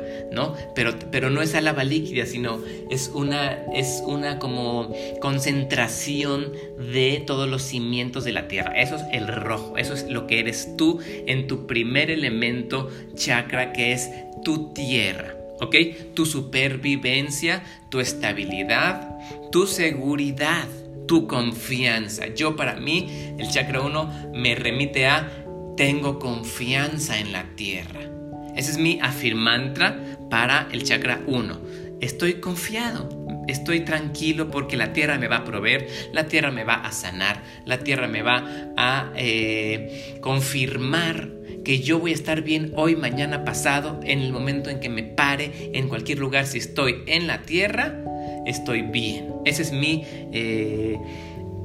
Pero, 0.75 0.95
pero 1.11 1.31
no 1.31 1.43
es 1.43 1.53
la 1.53 1.61
lava 1.61 1.85
líquida, 1.85 2.27
sino 2.27 2.61
es 2.91 3.11
una, 3.15 3.65
es 3.75 4.03
una 4.07 4.39
como 4.39 4.93
concentración 5.21 6.53
de 6.93 7.23
todos 7.27 7.49
los 7.49 7.63
cimientos 7.63 8.25
de 8.25 8.33
la 8.33 8.49
tierra. 8.49 8.73
Eso 8.81 8.97
es 8.97 9.03
el 9.13 9.29
rojo, 9.29 9.77
eso 9.77 9.95
es 9.95 10.09
lo 10.09 10.27
que 10.27 10.41
eres 10.41 10.77
tú 10.77 11.01
en 11.27 11.47
tu 11.47 11.67
primer 11.67 12.11
elemento 12.11 12.89
chakra 13.15 13.73
que 13.73 13.93
es 13.93 14.11
tu 14.45 14.73
tierra. 14.73 15.35
¿ok? 15.61 15.75
Tu 16.15 16.27
supervivencia, 16.27 17.63
tu 17.89 18.01
estabilidad, 18.01 19.19
tu 19.51 19.67
seguridad, 19.67 20.69
tu 21.07 21.27
confianza. 21.27 22.29
Yo 22.29 22.57
para 22.57 22.77
mí, 22.77 23.35
el 23.39 23.49
chakra 23.49 23.81
1 23.81 24.33
me 24.35 24.55
remite 24.55 25.07
a 25.07 25.29
tengo 25.77 26.19
confianza 26.19 27.19
en 27.19 27.33
la 27.33 27.45
tierra. 27.55 28.18
Ese 28.59 28.73
es 28.73 28.79
mi 28.79 28.99
afirmantra 29.01 29.97
para 30.29 30.69
el 30.73 30.83
chakra 30.83 31.23
1. 31.29 31.61
Estoy 32.01 32.35
confiado, 32.41 33.09
estoy 33.47 33.85
tranquilo 33.85 34.51
porque 34.51 34.77
la 34.77 34.93
tierra 34.93 35.17
me 35.17 35.29
va 35.29 35.37
a 35.37 35.45
proveer, 35.45 35.87
la 36.13 36.27
tierra 36.27 36.51
me 36.51 36.65
va 36.65 36.75
a 36.75 36.91
sanar, 36.91 37.41
la 37.65 37.79
tierra 37.79 38.09
me 38.09 38.23
va 38.23 38.73
a 38.77 39.13
eh, 39.15 40.19
confirmar 40.21 41.31
que 41.65 41.79
yo 41.79 42.01
voy 42.01 42.11
a 42.11 42.15
estar 42.15 42.43
bien 42.43 42.73
hoy, 42.75 42.97
mañana, 42.97 43.45
pasado, 43.45 44.01
en 44.03 44.19
el 44.19 44.33
momento 44.33 44.71
en 44.71 44.81
que 44.81 44.89
me 44.89 45.05
pare, 45.05 45.71
en 45.75 45.89
cualquier 45.89 46.19
lugar, 46.19 46.45
si 46.45 46.59
estoy 46.59 47.05
en 47.07 47.29
la 47.29 47.43
tierra, 47.43 47.95
estoy 48.45 48.83
bien. 48.83 49.35
Ese 49.45 49.63
es 49.63 49.71
mi... 49.71 50.03
Eh, 50.33 50.99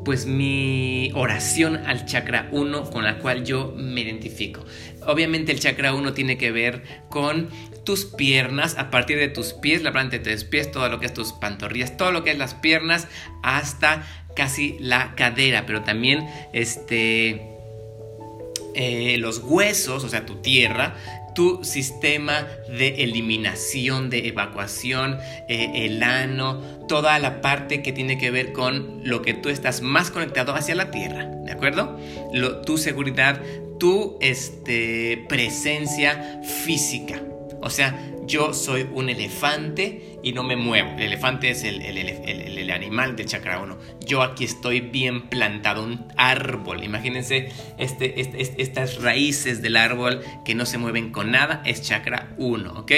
pues 0.03 0.25
mi 0.25 1.12
oración 1.15 1.77
al 1.86 2.05
chakra 2.05 2.50
1 2.51 2.89
con 2.89 3.03
la 3.03 3.19
cual 3.19 3.45
yo 3.45 3.74
me 3.77 4.01
identifico. 4.01 4.65
Obviamente 5.05 5.51
el 5.51 5.60
chakra 5.60 5.93
1 5.93 6.13
tiene 6.13 6.38
que 6.38 6.51
ver 6.51 6.83
con 7.10 7.50
tus 7.83 8.05
piernas, 8.05 8.77
a 8.77 8.89
partir 8.89 9.17
de 9.17 9.27
tus 9.27 9.53
pies, 9.53 9.83
la 9.83 9.91
planta 9.91 10.17
de 10.17 10.33
tus 10.33 10.43
pies, 10.45 10.72
todo 10.72 10.88
lo 10.89 11.00
que 11.00 11.05
es 11.05 11.13
tus 11.13 11.33
pantorrillas, 11.33 11.98
todo 11.98 12.12
lo 12.12 12.24
que 12.24 12.31
es 12.31 12.38
las 12.38 12.53
piernas 12.53 13.07
hasta 13.41 14.07
casi 14.36 14.77
la 14.79 15.15
cadera, 15.15 15.65
pero 15.65 15.83
también 15.83 16.27
este 16.53 17.53
eh, 18.75 19.17
los 19.19 19.39
huesos, 19.39 20.03
o 20.03 20.10
sea, 20.10 20.25
tu 20.25 20.38
tierra, 20.38 20.95
tu 21.34 21.63
sistema 21.63 22.48
de 22.68 23.04
eliminación, 23.04 24.10
de 24.10 24.28
evacuación, 24.28 25.18
eh, 25.48 25.86
el 25.86 26.04
ano, 26.04 26.62
toda 26.88 27.18
la 27.20 27.42
parte 27.42 27.82
que 27.82 27.92
tiene 27.92 28.18
que 28.18 28.32
ver 28.32 28.54
con 28.54 29.02
lo 29.04 29.22
que 29.22 29.34
tú 29.34 29.50
estás 29.50 29.82
más 29.82 30.12
conectado 30.12 30.54
hacia 30.56 30.75
la 30.75 30.92
tierra, 30.92 31.25
¿de 31.25 31.52
acuerdo? 31.52 31.98
tu 32.66 32.78
seguridad, 32.78 33.42
tu 33.80 34.18
este, 34.22 35.25
presencia 35.28 36.42
física. 36.66 37.22
O 37.63 37.70
sea, 37.70 37.98
yo 38.25 38.53
soy 38.53 38.88
un 38.91 39.10
elefante 39.10 40.20
y 40.22 40.34
no 40.34 40.43
me 40.43 40.55
muevo. 40.55 40.91
El 40.98 41.03
elefante 41.03 41.50
es 41.50 41.63
el, 41.63 41.82
animal 42.72 43.15
del 43.15 43.27
chakra 43.27 43.60
1. 43.62 43.77
Yo 44.05 44.22
aquí 44.22 44.46
estoy 44.46 44.82
bien 44.82 45.29
plantado, 45.29 45.84
un 45.84 46.08
árbol. 46.17 46.84
Imagínense 46.84 47.51
este, 47.77 48.20
este, 48.20 48.62
estas 48.62 49.01
raíces 49.01 49.62
del 49.62 49.77
árbol 49.77 50.22
que 50.43 50.55
no 50.55 50.65
se 50.65 50.77
mueven 50.77 51.12
con 51.12 51.32
nada. 51.32 51.62
Es 51.65 51.82
chakra 51.82 52.34
1, 52.38 52.79
¿ok? 52.79 52.91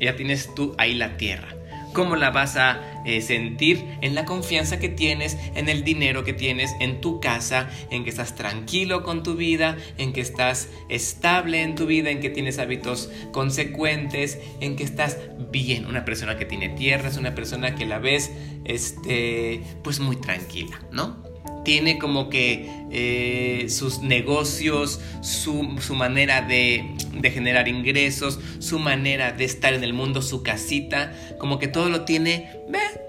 Ya 0.00 0.16
tienes 0.16 0.54
tú 0.54 0.74
ahí 0.78 0.94
la 0.94 1.16
tierra. 1.16 1.48
¿Cómo 1.96 2.14
la 2.14 2.28
vas 2.28 2.58
a 2.58 3.02
eh, 3.06 3.22
sentir? 3.22 3.96
En 4.02 4.14
la 4.14 4.26
confianza 4.26 4.78
que 4.78 4.90
tienes, 4.90 5.38
en 5.54 5.70
el 5.70 5.82
dinero 5.82 6.24
que 6.24 6.34
tienes, 6.34 6.70
en 6.78 7.00
tu 7.00 7.20
casa, 7.20 7.70
en 7.90 8.04
que 8.04 8.10
estás 8.10 8.34
tranquilo 8.34 9.02
con 9.02 9.22
tu 9.22 9.34
vida, 9.34 9.78
en 9.96 10.12
que 10.12 10.20
estás 10.20 10.68
estable 10.90 11.62
en 11.62 11.74
tu 11.74 11.86
vida, 11.86 12.10
en 12.10 12.20
que 12.20 12.28
tienes 12.28 12.58
hábitos 12.58 13.10
consecuentes, 13.32 14.38
en 14.60 14.76
que 14.76 14.84
estás 14.84 15.16
bien. 15.50 15.86
Una 15.86 16.04
persona 16.04 16.36
que 16.36 16.44
tiene 16.44 16.68
tierra 16.68 17.08
es 17.08 17.16
una 17.16 17.34
persona 17.34 17.74
que 17.74 17.86
la 17.86 17.98
ves, 17.98 18.30
este, 18.66 19.62
pues 19.82 19.98
muy 19.98 20.16
tranquila, 20.16 20.78
¿no? 20.92 21.25
Tiene 21.66 21.98
como 21.98 22.30
que 22.30 22.70
eh, 22.92 23.66
sus 23.70 23.98
negocios, 23.98 25.00
su, 25.20 25.64
manera 25.96 26.40
de, 26.40 26.94
generar 27.24 27.66
ingresos, 27.66 28.38
su 28.60 28.78
manera 28.78 29.32
de 29.32 29.44
estar 29.46 29.74
en 29.74 29.82
el 29.82 29.92
mundo, 29.92 30.22
su 30.22 30.44
casita, 30.44 31.12
como 31.40 31.58
que 31.58 31.66
todo 31.66 31.88
lo 31.88 32.04
tiene 32.04 32.48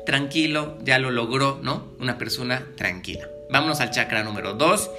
tranquilo, 0.07 0.79
ya 0.83 0.97
lo 0.97 1.11
logró, 1.11 1.59
¿no? 1.61 1.93
Una 1.99 2.17
persona 2.17 2.65
tranquila. 2.75 3.29
Vámonos 3.51 3.79
al 3.79 3.91
chakra 3.91 4.23
número 4.23 4.55
2. 4.55 4.89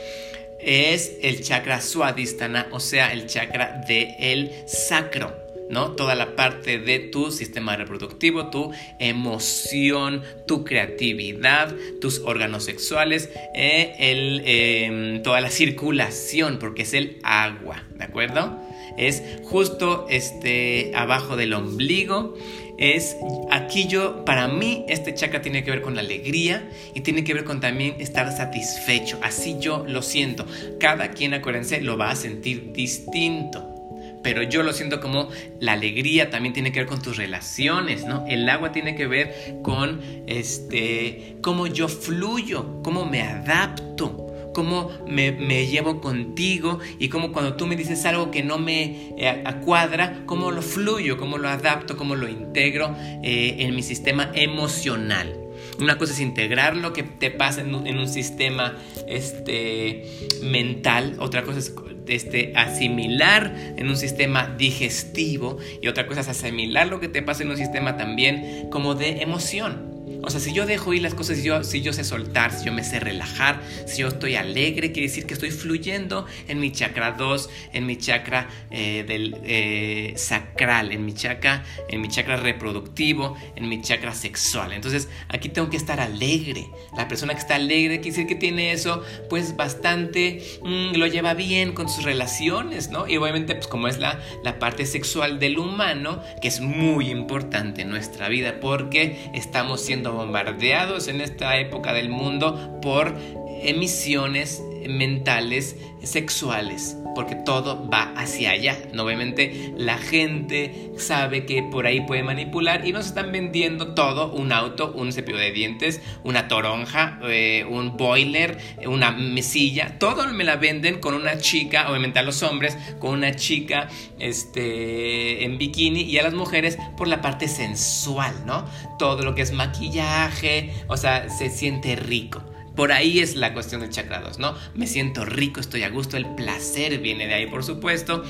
Es 0.60 1.16
el 1.22 1.42
chakra 1.42 1.80
suadistana, 1.80 2.68
o 2.70 2.78
sea, 2.78 3.12
el 3.12 3.26
chakra 3.26 3.82
del 3.88 4.14
el 4.20 4.52
sacro. 4.68 5.47
¿No? 5.70 5.92
Toda 5.92 6.14
la 6.14 6.36
parte 6.36 6.78
de 6.78 6.98
tu 6.98 7.30
sistema 7.30 7.76
reproductivo, 7.76 8.50
tu 8.50 8.72
emoción, 8.98 10.22
tu 10.46 10.64
creatividad, 10.64 11.74
tus 12.00 12.20
órganos 12.20 12.64
sexuales, 12.64 13.30
eh, 13.54 13.94
em, 13.98 15.22
toda 15.22 15.40
la 15.40 15.50
circulación, 15.50 16.58
porque 16.58 16.82
es 16.82 16.94
el 16.94 17.18
agua, 17.22 17.84
¿de 17.94 18.04
acuerdo? 18.04 18.58
Es 18.96 19.22
justo 19.44 20.06
este, 20.10 20.92
abajo 20.94 21.36
del 21.36 21.54
ombligo. 21.54 22.34
Es 22.78 23.16
aquí 23.50 23.88
yo, 23.88 24.24
para 24.24 24.46
mí, 24.46 24.84
este 24.88 25.12
chakra 25.12 25.42
tiene 25.42 25.64
que 25.64 25.70
ver 25.72 25.82
con 25.82 25.96
la 25.96 26.00
alegría 26.00 26.70
y 26.94 27.00
tiene 27.00 27.24
que 27.24 27.34
ver 27.34 27.42
con 27.44 27.60
también 27.60 27.96
estar 27.98 28.30
satisfecho. 28.30 29.18
Así 29.22 29.56
yo 29.58 29.84
lo 29.88 30.00
siento. 30.00 30.46
Cada 30.78 31.10
quien, 31.10 31.34
acuérdense, 31.34 31.80
lo 31.80 31.98
va 31.98 32.10
a 32.10 32.16
sentir 32.16 32.72
distinto 32.72 33.77
pero 34.22 34.42
yo 34.42 34.62
lo 34.62 34.72
siento 34.72 35.00
como 35.00 35.28
la 35.60 35.72
alegría 35.72 36.30
también 36.30 36.52
tiene 36.52 36.72
que 36.72 36.80
ver 36.80 36.88
con 36.88 37.02
tus 37.02 37.16
relaciones, 37.16 38.04
¿no? 38.04 38.24
El 38.26 38.48
agua 38.48 38.72
tiene 38.72 38.94
que 38.94 39.06
ver 39.06 39.58
con 39.62 40.00
este 40.26 41.36
cómo 41.40 41.66
yo 41.66 41.88
fluyo, 41.88 42.82
cómo 42.82 43.04
me 43.04 43.22
adapto 43.22 44.28
cómo 44.58 44.90
me, 45.06 45.66
llevo 45.66 46.00
contigo 46.00 46.80
y 46.98 47.10
cómo 47.10 47.32
cuando 47.32 47.54
tú 47.54 47.68
me 47.68 47.76
dices 47.76 48.04
algo 48.06 48.32
que 48.32 48.42
no 48.42 48.58
me 48.58 49.14
eh, 49.16 49.44
cuadra, 49.64 50.22
cómo 50.26 50.50
lo 50.50 50.62
fluyo, 50.62 51.16
cómo 51.16 51.38
lo 51.38 51.48
adapto, 51.48 51.96
cómo 51.96 52.16
lo 52.16 52.28
integro 52.28 52.92
eh, 53.22 53.54
en 53.60 53.76
mi 53.76 53.84
sistema 53.84 54.32
emocional. 54.34 55.47
Una 55.78 55.96
cosa 55.96 56.12
es 56.12 56.20
integrar 56.20 56.76
lo 56.76 56.92
que 56.92 57.02
te 57.02 57.30
pasa 57.30 57.60
en 57.60 57.74
un, 57.74 58.08
sistema 58.08 58.76
este, 59.06 60.04
mental, 60.42 61.16
otra 61.20 61.44
cosa 61.44 61.60
es 61.60 61.72
este, 62.08 62.52
asimilar 62.56 63.54
en 63.76 63.88
un 63.88 63.96
sistema 63.96 64.54
digestivo 64.58 65.58
y 65.80 65.88
otra 65.88 66.06
cosa 66.06 66.20
es 66.20 66.28
asimilar 66.28 66.88
lo 66.88 67.00
que 67.00 67.08
te 67.08 67.22
pasa 67.22 67.42
en 67.42 67.50
un 67.50 67.56
sistema 67.56 67.96
también 67.96 68.68
como 68.70 68.94
de 68.94 69.22
emoción. 69.22 69.87
O 70.22 70.30
sea, 70.30 70.40
si 70.40 70.52
yo 70.52 70.66
dejo 70.66 70.92
ir 70.92 71.02
las 71.02 71.14
cosas, 71.14 71.38
si 71.38 71.44
yo, 71.44 71.62
si 71.62 71.80
yo 71.80 71.92
sé 71.92 72.02
soltar, 72.02 72.52
si 72.52 72.66
yo 72.66 72.72
me 72.72 72.82
sé 72.82 72.98
relajar, 72.98 73.60
si 73.86 74.02
yo 74.02 74.08
estoy 74.08 74.34
alegre, 74.34 74.92
quiere 74.92 75.08
decir 75.08 75.26
que 75.26 75.34
estoy 75.34 75.50
fluyendo 75.50 76.26
en 76.48 76.58
mi 76.60 76.72
chakra 76.72 77.12
2, 77.12 77.50
en 77.72 77.86
mi 77.86 77.96
chakra 77.96 78.48
eh, 78.70 79.04
del 79.06 79.36
eh, 79.44 80.14
sacral, 80.16 80.92
en 80.92 81.04
mi 81.04 81.14
chakra, 81.14 81.64
en 81.88 82.00
mi 82.00 82.08
chakra 82.08 82.36
reproductivo, 82.36 83.36
en 83.54 83.68
mi 83.68 83.80
chakra 83.80 84.12
sexual. 84.12 84.72
Entonces, 84.72 85.08
aquí 85.28 85.48
tengo 85.48 85.70
que 85.70 85.76
estar 85.76 86.00
alegre. 86.00 86.66
La 86.96 87.06
persona 87.06 87.34
que 87.34 87.40
está 87.40 87.54
alegre 87.54 88.00
quiere 88.00 88.16
decir 88.16 88.26
que 88.26 88.34
tiene 88.34 88.72
eso, 88.72 89.02
pues 89.30 89.56
bastante, 89.56 90.42
mm, 90.62 90.96
lo 90.96 91.06
lleva 91.06 91.34
bien 91.34 91.72
con 91.72 91.88
sus 91.88 92.04
relaciones, 92.04 92.90
¿no? 92.90 93.06
Y 93.06 93.16
obviamente, 93.16 93.54
pues 93.54 93.68
como 93.68 93.86
es 93.86 93.98
la, 93.98 94.20
la 94.42 94.58
parte 94.58 94.84
sexual 94.84 95.38
del 95.38 95.58
humano, 95.58 96.22
que 96.42 96.48
es 96.48 96.60
muy 96.60 97.10
importante 97.10 97.82
en 97.82 97.90
nuestra 97.90 98.28
vida, 98.28 98.58
porque 98.60 99.30
estamos 99.32 99.80
siendo 100.08 100.12
bombardeados 100.12 101.08
en 101.08 101.20
esta 101.20 101.56
época 101.58 101.92
del 101.92 102.08
mundo 102.08 102.78
por 102.80 103.14
emisiones 103.62 104.62
mentales 104.88 105.76
sexuales, 106.02 106.96
porque 107.14 107.34
todo 107.34 107.88
va 107.88 108.12
hacia 108.16 108.52
allá. 108.52 108.78
Obviamente 108.98 109.72
la 109.76 109.98
gente 109.98 110.92
sabe 110.96 111.44
que 111.46 111.62
por 111.62 111.86
ahí 111.86 112.00
puede 112.02 112.22
manipular 112.22 112.86
y 112.86 112.92
nos 112.92 113.06
están 113.06 113.32
vendiendo 113.32 113.94
todo, 113.94 114.32
un 114.32 114.52
auto, 114.52 114.92
un 114.92 115.12
cepillo 115.12 115.38
de 115.38 115.52
dientes, 115.52 116.00
una 116.24 116.48
toronja, 116.48 117.18
eh, 117.24 117.66
un 117.68 117.96
boiler, 117.96 118.58
una 118.86 119.10
mesilla, 119.10 119.98
todo 119.98 120.26
me 120.32 120.44
la 120.44 120.56
venden 120.56 121.00
con 121.00 121.14
una 121.14 121.38
chica, 121.38 121.90
obviamente 121.90 122.18
a 122.18 122.22
los 122.22 122.42
hombres, 122.42 122.76
con 122.98 123.10
una 123.10 123.34
chica 123.34 123.88
este, 124.18 125.44
en 125.44 125.58
bikini 125.58 126.02
y 126.02 126.18
a 126.18 126.22
las 126.22 126.34
mujeres 126.34 126.78
por 126.96 127.08
la 127.08 127.20
parte 127.20 127.48
sensual, 127.48 128.34
¿no? 128.46 128.64
Todo 128.98 129.22
lo 129.24 129.34
que 129.34 129.42
es 129.42 129.52
maquillaje, 129.52 130.72
o 130.86 130.96
sea, 130.96 131.28
se 131.28 131.50
siente 131.50 131.96
rico. 131.96 132.42
Por 132.78 132.92
ahí 132.92 133.18
es 133.18 133.34
la 133.34 133.54
cuestión 133.54 133.80
del 133.80 133.90
chakra 133.90 134.20
2, 134.20 134.38
¿no? 134.38 134.54
Me 134.76 134.86
siento 134.86 135.24
rico, 135.24 135.58
estoy 135.58 135.82
a 135.82 135.88
gusto, 135.88 136.16
el 136.16 136.32
placer 136.36 137.00
viene 137.00 137.26
de 137.26 137.34
ahí, 137.34 137.46
por 137.48 137.64
supuesto. 137.64 138.22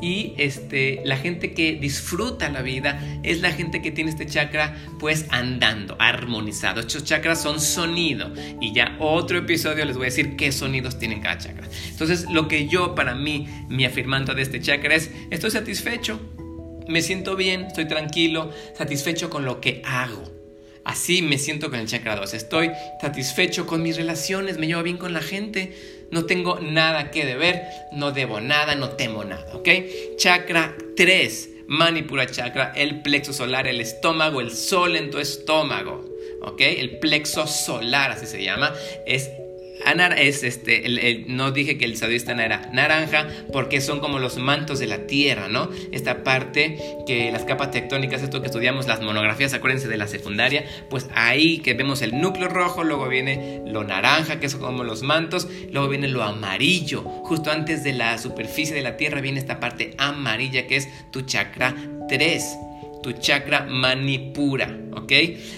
Y 0.00 0.34
este, 0.38 1.02
la 1.04 1.16
gente 1.16 1.54
que 1.54 1.74
disfruta 1.74 2.48
la 2.48 2.62
vida 2.62 3.00
es 3.22 3.42
la 3.42 3.52
gente 3.52 3.80
que 3.80 3.92
tiene 3.92 4.10
este 4.10 4.26
chakra 4.26 4.76
pues 4.98 5.26
andando, 5.30 5.94
armonizado. 6.00 6.80
Estos 6.80 7.04
chakras 7.04 7.40
son 7.40 7.60
sonido 7.60 8.32
y 8.60 8.74
ya 8.74 8.96
otro 8.98 9.38
episodio 9.38 9.84
les 9.84 9.96
voy 9.96 10.06
a 10.06 10.10
decir 10.10 10.34
qué 10.34 10.50
sonidos 10.50 10.98
tienen 10.98 11.20
cada 11.20 11.38
chakra. 11.38 11.68
Entonces, 11.88 12.28
lo 12.28 12.48
que 12.48 12.66
yo 12.66 12.96
para 12.96 13.14
mí, 13.14 13.46
mi 13.68 13.84
afirmando 13.84 14.34
de 14.34 14.42
este 14.42 14.60
chakra 14.60 14.96
es, 14.96 15.12
estoy 15.30 15.52
satisfecho, 15.52 16.18
me 16.88 17.02
siento 17.02 17.36
bien, 17.36 17.66
estoy 17.66 17.86
tranquilo, 17.86 18.50
satisfecho 18.76 19.30
con 19.30 19.44
lo 19.44 19.60
que 19.60 19.80
hago. 19.84 20.41
Así 20.84 21.22
me 21.22 21.38
siento 21.38 21.70
con 21.70 21.78
el 21.78 21.86
chakra 21.86 22.16
2. 22.16 22.34
Estoy 22.34 22.70
satisfecho 23.00 23.66
con 23.66 23.82
mis 23.82 23.96
relaciones, 23.96 24.58
me 24.58 24.66
llevo 24.66 24.82
bien 24.82 24.98
con 24.98 25.12
la 25.12 25.22
gente, 25.22 25.72
no 26.10 26.26
tengo 26.26 26.60
nada 26.60 27.10
que 27.10 27.24
deber, 27.24 27.62
no 27.92 28.12
debo 28.12 28.40
nada, 28.40 28.74
no 28.74 28.90
temo 28.90 29.24
nada, 29.24 29.54
¿ok? 29.54 29.68
Chakra 30.16 30.74
3, 30.96 31.50
Manipura 31.68 32.26
chakra, 32.26 32.72
el 32.76 33.00
plexo 33.00 33.32
solar, 33.32 33.66
el 33.66 33.80
estómago, 33.80 34.40
el 34.40 34.50
sol 34.50 34.96
en 34.96 35.10
tu 35.10 35.18
estómago, 35.18 36.04
¿ok? 36.42 36.60
El 36.60 36.98
plexo 36.98 37.46
solar, 37.46 38.10
así 38.10 38.26
se 38.26 38.42
llama, 38.42 38.74
es 39.06 39.30
Anar 39.84 40.18
es 40.18 40.42
este, 40.42 41.24
no 41.28 41.50
dije 41.50 41.78
que 41.78 41.84
el 41.84 41.96
sadistana 41.96 42.44
era 42.44 42.70
naranja 42.72 43.26
porque 43.52 43.80
son 43.80 44.00
como 44.00 44.18
los 44.18 44.36
mantos 44.36 44.78
de 44.78 44.86
la 44.86 45.06
tierra, 45.06 45.48
¿no? 45.48 45.70
Esta 45.92 46.24
parte 46.24 46.78
que 47.06 47.30
las 47.32 47.44
capas 47.44 47.70
tectónicas, 47.70 48.22
esto 48.22 48.40
que 48.40 48.46
estudiamos, 48.46 48.86
las 48.86 49.00
monografías, 49.00 49.54
acuérdense 49.54 49.88
de 49.88 49.96
la 49.96 50.06
secundaria, 50.06 50.64
pues 50.90 51.08
ahí 51.14 51.58
que 51.58 51.74
vemos 51.74 52.02
el 52.02 52.20
núcleo 52.20 52.48
rojo, 52.48 52.84
luego 52.84 53.08
viene 53.08 53.62
lo 53.66 53.84
naranja, 53.84 54.40
que 54.40 54.48
son 54.48 54.60
como 54.60 54.84
los 54.84 55.02
mantos, 55.02 55.48
luego 55.70 55.88
viene 55.88 56.08
lo 56.08 56.22
amarillo, 56.22 57.02
justo 57.24 57.50
antes 57.50 57.84
de 57.84 57.92
la 57.92 58.18
superficie 58.18 58.74
de 58.74 58.82
la 58.82 58.96
tierra 58.96 59.20
viene 59.20 59.40
esta 59.40 59.60
parte 59.60 59.94
amarilla 59.98 60.66
que 60.66 60.76
es 60.76 60.88
tu 61.10 61.22
chakra 61.22 61.74
3, 62.08 62.44
tu 63.02 63.12
chakra 63.12 63.66
manipura, 63.68 64.78
¿ok? 64.92 65.12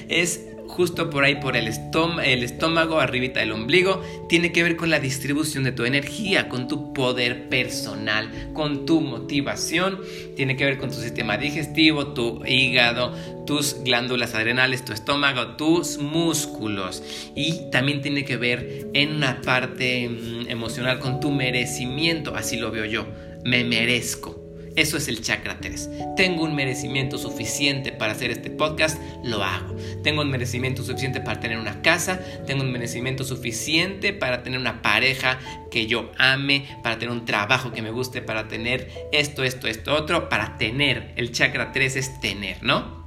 Es 0.08 0.40
justo 0.74 1.08
por 1.08 1.22
ahí 1.22 1.36
por 1.36 1.56
el, 1.56 1.68
estómago, 1.68 2.98
arribita 2.98 3.38
del 3.38 3.52
ombligo, 3.52 4.02
tiene 4.28 4.50
que 4.50 4.64
ver 4.64 4.76
con 4.76 4.90
la 4.90 4.98
distribución 4.98 5.62
de 5.62 5.70
tu 5.70 5.84
energía, 5.84 6.48
con 6.48 6.66
tu 6.66 6.92
poder 6.92 7.48
personal, 7.48 8.50
con 8.52 8.84
tu 8.84 9.00
motivación, 9.00 10.00
tiene 10.34 10.56
que 10.56 10.64
ver 10.64 10.78
con 10.78 10.90
tu 10.90 10.96
sistema 10.96 11.38
digestivo, 11.38 12.08
tu 12.08 12.44
hígado, 12.44 13.14
tus 13.46 13.84
glándulas 13.84 14.34
adrenales, 14.34 14.84
tu 14.84 14.92
estómago, 14.92 15.54
tus 15.56 15.98
músculos. 15.98 17.04
Y 17.36 17.70
también 17.70 18.02
tiene 18.02 18.24
que 18.24 18.36
ver 18.36 18.88
en 18.94 19.14
una 19.14 19.42
parte 19.42 20.08
mm, 20.08 20.50
emocional 20.50 20.98
con 20.98 21.20
tu 21.20 21.30
merecimiento, 21.30 22.34
así 22.34 22.56
lo 22.56 22.72
veo 22.72 22.84
yo, 22.84 23.06
me 23.44 23.62
merezco 23.62 24.43
Eso 24.76 24.96
es 24.96 25.06
el 25.06 25.20
chakra 25.20 25.58
3. 25.60 25.90
Tengo 26.16 26.42
un 26.42 26.54
merecimiento 26.54 27.16
suficiente 27.16 27.92
para 27.92 28.12
hacer 28.12 28.32
este 28.32 28.50
podcast, 28.50 29.00
lo 29.22 29.42
hago. 29.44 29.76
Tengo 30.02 30.22
un 30.22 30.30
merecimiento 30.30 30.82
suficiente 30.82 31.20
para 31.20 31.38
tener 31.38 31.58
una 31.58 31.80
casa, 31.80 32.20
tengo 32.46 32.62
un 32.62 32.72
merecimiento 32.72 33.22
suficiente 33.24 34.12
para 34.12 34.42
tener 34.42 34.58
una 34.58 34.82
pareja 34.82 35.38
que 35.70 35.86
yo 35.86 36.10
ame, 36.18 36.66
para 36.82 36.98
tener 36.98 37.12
un 37.12 37.24
trabajo 37.24 37.72
que 37.72 37.82
me 37.82 37.90
guste, 37.90 38.20
para 38.20 38.48
tener 38.48 38.90
esto, 39.12 39.44
esto, 39.44 39.68
esto, 39.68 39.94
otro, 39.94 40.28
para 40.28 40.58
tener. 40.58 41.12
El 41.16 41.30
chakra 41.30 41.70
3 41.70 41.96
es 41.96 42.20
tener, 42.20 42.62
¿no? 42.62 43.04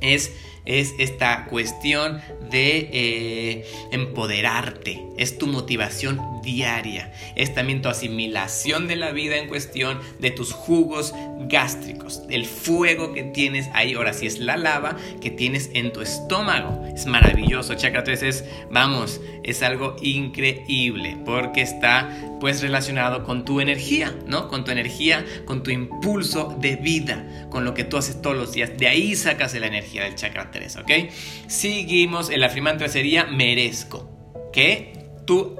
Es 0.00 0.32
es 0.68 0.94
esta 0.98 1.46
cuestión 1.46 2.20
de 2.50 2.88
eh, 2.92 3.66
empoderarte, 3.90 5.02
es 5.16 5.38
tu 5.38 5.46
motivación 5.46 6.20
diaria, 6.42 7.12
es 7.36 7.54
también 7.54 7.82
tu 7.82 7.88
asimilación 7.88 8.86
de 8.86 8.96
la 8.96 9.10
vida 9.10 9.38
en 9.38 9.48
cuestión, 9.48 9.98
de 10.20 10.30
tus 10.30 10.52
jugos 10.52 11.14
gástricos, 11.48 12.22
el 12.30 12.44
fuego 12.44 13.12
que 13.14 13.24
tienes 13.24 13.68
ahí, 13.72 13.94
ahora 13.94 14.12
sí 14.12 14.26
es 14.26 14.38
la 14.38 14.56
lava 14.56 14.96
que 15.20 15.30
tienes 15.30 15.70
en 15.72 15.92
tu 15.92 16.02
estómago, 16.02 16.86
es 16.94 17.06
maravilloso, 17.06 17.74
chakra 17.74 18.04
3 18.04 18.22
es, 18.22 18.44
vamos, 18.70 19.20
es 19.42 19.62
algo 19.62 19.96
increíble 20.02 21.16
porque 21.24 21.62
está 21.62 22.10
pues 22.40 22.62
relacionado 22.62 23.24
con 23.24 23.44
tu 23.44 23.60
energía, 23.60 24.14
¿no? 24.26 24.48
Con 24.48 24.64
tu 24.64 24.70
energía, 24.70 25.24
con 25.44 25.62
tu 25.62 25.70
impulso 25.70 26.56
de 26.60 26.76
vida, 26.76 27.46
con 27.50 27.64
lo 27.64 27.74
que 27.74 27.84
tú 27.84 27.96
haces 27.96 28.20
todos 28.22 28.36
los 28.36 28.52
días. 28.52 28.76
De 28.76 28.88
ahí 28.88 29.14
sacas 29.16 29.54
la 29.54 29.66
energía 29.66 30.04
del 30.04 30.14
chakra 30.14 30.50
3, 30.50 30.76
¿ok? 30.76 30.90
Seguimos, 31.46 32.30
el 32.30 32.44
afirmante 32.44 32.88
sería 32.88 33.24
merezco, 33.24 34.08
que 34.52 35.10
tú 35.26 35.56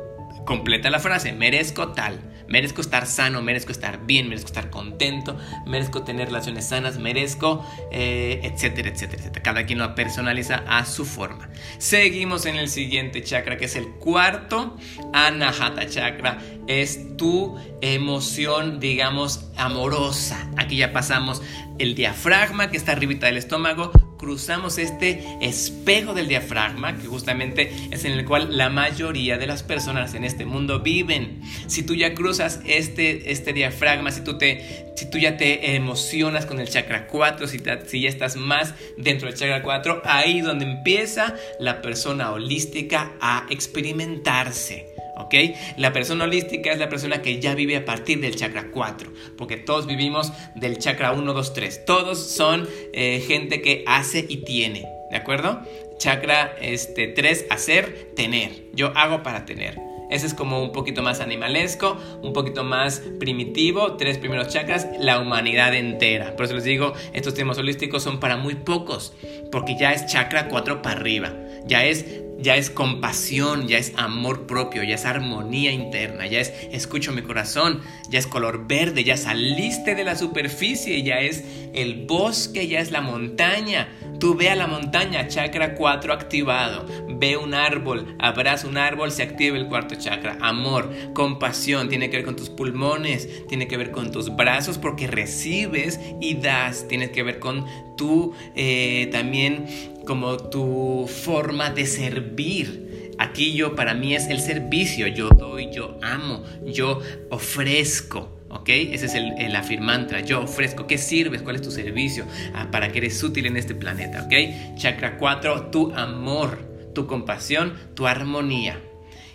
completa 0.46 0.90
la 0.90 1.00
frase, 1.00 1.32
merezco 1.32 1.88
tal. 1.88 2.27
Merezco 2.48 2.80
estar 2.80 3.06
sano, 3.06 3.42
merezco 3.42 3.72
estar 3.72 4.06
bien, 4.06 4.28
merezco 4.28 4.46
estar 4.46 4.70
contento, 4.70 5.36
merezco 5.66 6.02
tener 6.02 6.28
relaciones 6.28 6.66
sanas, 6.68 6.98
merezco, 6.98 7.64
eh, 7.92 8.40
etcétera, 8.42 8.88
etcétera, 8.88 9.20
etcétera. 9.20 9.42
Cada 9.42 9.66
quien 9.66 9.78
lo 9.78 9.94
personaliza 9.94 10.64
a 10.66 10.84
su 10.84 11.04
forma. 11.04 11.48
Seguimos 11.78 12.46
en 12.46 12.56
el 12.56 12.68
siguiente 12.68 13.22
chakra, 13.22 13.56
que 13.56 13.66
es 13.66 13.76
el 13.76 13.90
cuarto, 13.90 14.76
Anahata 15.12 15.88
chakra. 15.88 16.38
Es 16.66 17.16
tu 17.16 17.58
emoción, 17.80 18.80
digamos, 18.80 19.50
amorosa. 19.56 20.50
Aquí 20.56 20.76
ya 20.76 20.92
pasamos 20.92 21.42
el 21.78 21.94
diafragma 21.94 22.70
que 22.70 22.76
está 22.76 22.92
arribita 22.92 23.26
del 23.26 23.36
estómago, 23.36 23.92
cruzamos 24.18 24.76
este 24.78 25.24
espejo 25.40 26.12
del 26.12 26.28
diafragma, 26.28 26.98
que 26.98 27.06
justamente 27.06 27.72
es 27.90 28.04
en 28.04 28.12
el 28.12 28.24
cual 28.24 28.56
la 28.56 28.68
mayoría 28.68 29.38
de 29.38 29.46
las 29.46 29.62
personas 29.62 30.14
en 30.14 30.24
este 30.24 30.44
mundo 30.44 30.80
viven. 30.80 31.40
Si 31.66 31.82
tú 31.82 31.94
ya 31.94 32.14
cruzas 32.14 32.60
este, 32.66 33.30
este 33.32 33.52
diafragma, 33.52 34.10
si 34.10 34.22
tú, 34.22 34.36
te, 34.36 34.92
si 34.96 35.08
tú 35.10 35.18
ya 35.18 35.36
te 35.36 35.74
emocionas 35.76 36.44
con 36.44 36.60
el 36.60 36.68
chakra 36.68 37.06
4, 37.06 37.46
si, 37.46 37.58
si 37.86 38.00
ya 38.02 38.08
estás 38.08 38.36
más 38.36 38.74
dentro 38.96 39.28
del 39.28 39.38
chakra 39.38 39.62
4, 39.62 40.02
ahí 40.04 40.40
donde 40.40 40.66
empieza 40.66 41.34
la 41.58 41.80
persona 41.80 42.32
holística 42.32 43.12
a 43.20 43.46
experimentarse. 43.48 44.97
¿Ok? 45.18 45.34
La 45.76 45.92
persona 45.92 46.24
holística 46.24 46.72
es 46.72 46.78
la 46.78 46.88
persona 46.88 47.22
que 47.22 47.40
ya 47.40 47.54
vive 47.54 47.76
a 47.76 47.84
partir 47.84 48.20
del 48.20 48.36
chakra 48.36 48.70
4, 48.70 49.12
porque 49.36 49.56
todos 49.56 49.86
vivimos 49.86 50.32
del 50.54 50.78
chakra 50.78 51.12
1, 51.12 51.32
2, 51.32 51.52
3. 51.52 51.84
Todos 51.84 52.18
son 52.18 52.68
eh, 52.92 53.22
gente 53.26 53.60
que 53.62 53.84
hace 53.86 54.24
y 54.28 54.38
tiene, 54.38 54.86
¿de 55.10 55.16
acuerdo? 55.16 55.60
Chakra 55.98 56.56
este, 56.60 57.08
3, 57.08 57.46
hacer, 57.50 58.12
tener. 58.14 58.66
Yo 58.72 58.92
hago 58.96 59.22
para 59.22 59.44
tener. 59.44 59.88
Ese 60.10 60.26
es 60.26 60.34
como 60.34 60.62
un 60.62 60.72
poquito 60.72 61.02
más 61.02 61.20
animalesco, 61.20 61.98
un 62.22 62.32
poquito 62.32 62.64
más 62.64 63.02
primitivo. 63.20 63.96
Tres 63.96 64.18
primeros 64.18 64.48
chakras, 64.48 64.88
la 64.98 65.20
humanidad 65.20 65.74
entera. 65.74 66.34
Por 66.34 66.46
eso 66.46 66.54
les 66.54 66.64
digo, 66.64 66.94
estos 67.12 67.34
temas 67.34 67.58
holísticos 67.58 68.02
son 68.02 68.18
para 68.18 68.36
muy 68.36 68.54
pocos, 68.54 69.12
porque 69.52 69.76
ya 69.78 69.92
es 69.92 70.06
chakra 70.06 70.48
4 70.48 70.80
para 70.80 70.98
arriba. 70.98 71.34
Ya 71.66 71.84
es 71.84 72.06
ya 72.38 72.56
es 72.56 72.70
compasión, 72.70 73.66
ya 73.66 73.78
es 73.78 73.92
amor 73.96 74.46
propio, 74.46 74.82
ya 74.84 74.94
es 74.94 75.04
armonía 75.04 75.72
interna, 75.72 76.26
ya 76.26 76.40
es 76.40 76.52
escucho 76.70 77.12
mi 77.12 77.22
corazón, 77.22 77.82
ya 78.08 78.18
es 78.18 78.26
color 78.26 78.66
verde, 78.66 79.04
ya 79.04 79.16
saliste 79.16 79.94
de 79.94 80.04
la 80.04 80.16
superficie, 80.16 81.02
ya 81.02 81.20
es 81.20 81.44
el 81.74 82.06
bosque, 82.06 82.68
ya 82.68 82.80
es 82.80 82.90
la 82.90 83.00
montaña. 83.00 83.88
Tú 84.20 84.34
ve 84.34 84.50
a 84.50 84.56
la 84.56 84.66
montaña, 84.66 85.28
chakra 85.28 85.74
4 85.74 86.12
activado. 86.12 86.86
Ve 87.18 87.36
un 87.36 87.54
árbol, 87.54 88.16
abraza 88.18 88.68
un 88.68 88.76
árbol, 88.76 89.10
se 89.10 89.22
activa 89.22 89.56
el 89.56 89.66
cuarto 89.66 89.96
chakra. 89.96 90.38
Amor, 90.40 90.90
compasión, 91.14 91.88
tiene 91.88 92.10
que 92.10 92.18
ver 92.18 92.24
con 92.24 92.36
tus 92.36 92.48
pulmones, 92.48 93.46
tiene 93.48 93.66
que 93.66 93.76
ver 93.76 93.90
con 93.90 94.12
tus 94.12 94.34
brazos 94.34 94.78
porque 94.78 95.06
recibes 95.06 95.98
y 96.20 96.34
das. 96.34 96.86
Tiene 96.88 97.10
que 97.10 97.22
ver 97.22 97.38
con 97.38 97.66
tu 97.96 98.34
eh, 98.54 99.08
también 99.10 99.66
como 100.06 100.36
tu 100.36 101.08
forma 101.08 101.70
de 101.70 101.86
servir. 101.86 103.14
Aquí 103.18 103.52
yo 103.52 103.74
para 103.74 103.94
mí 103.94 104.14
es 104.14 104.28
el 104.28 104.40
servicio, 104.40 105.08
yo 105.08 105.28
doy, 105.30 105.70
yo 105.72 105.98
amo, 106.02 106.44
yo 106.64 107.00
ofrezco. 107.30 108.38
¿Ok? 108.50 108.68
Ese 108.70 109.06
es 109.06 109.14
el, 109.14 109.32
el 109.38 109.54
afirmantra. 109.54 110.20
Yo 110.20 110.42
ofrezco. 110.42 110.86
¿Qué 110.86 110.96
sirves? 110.96 111.42
¿Cuál 111.42 111.56
es 111.56 111.62
tu 111.62 111.70
servicio? 111.70 112.24
Ah, 112.54 112.70
para 112.70 112.90
que 112.90 112.98
eres 112.98 113.22
útil 113.22 113.44
en 113.46 113.56
este 113.56 113.74
planeta. 113.74 114.22
¿Ok? 114.22 114.76
Chakra 114.76 115.18
4, 115.18 115.66
tu 115.66 115.92
amor, 115.94 116.58
tu 116.98 117.06
compasión, 117.06 117.74
tu 117.94 118.08
armonía. 118.08 118.82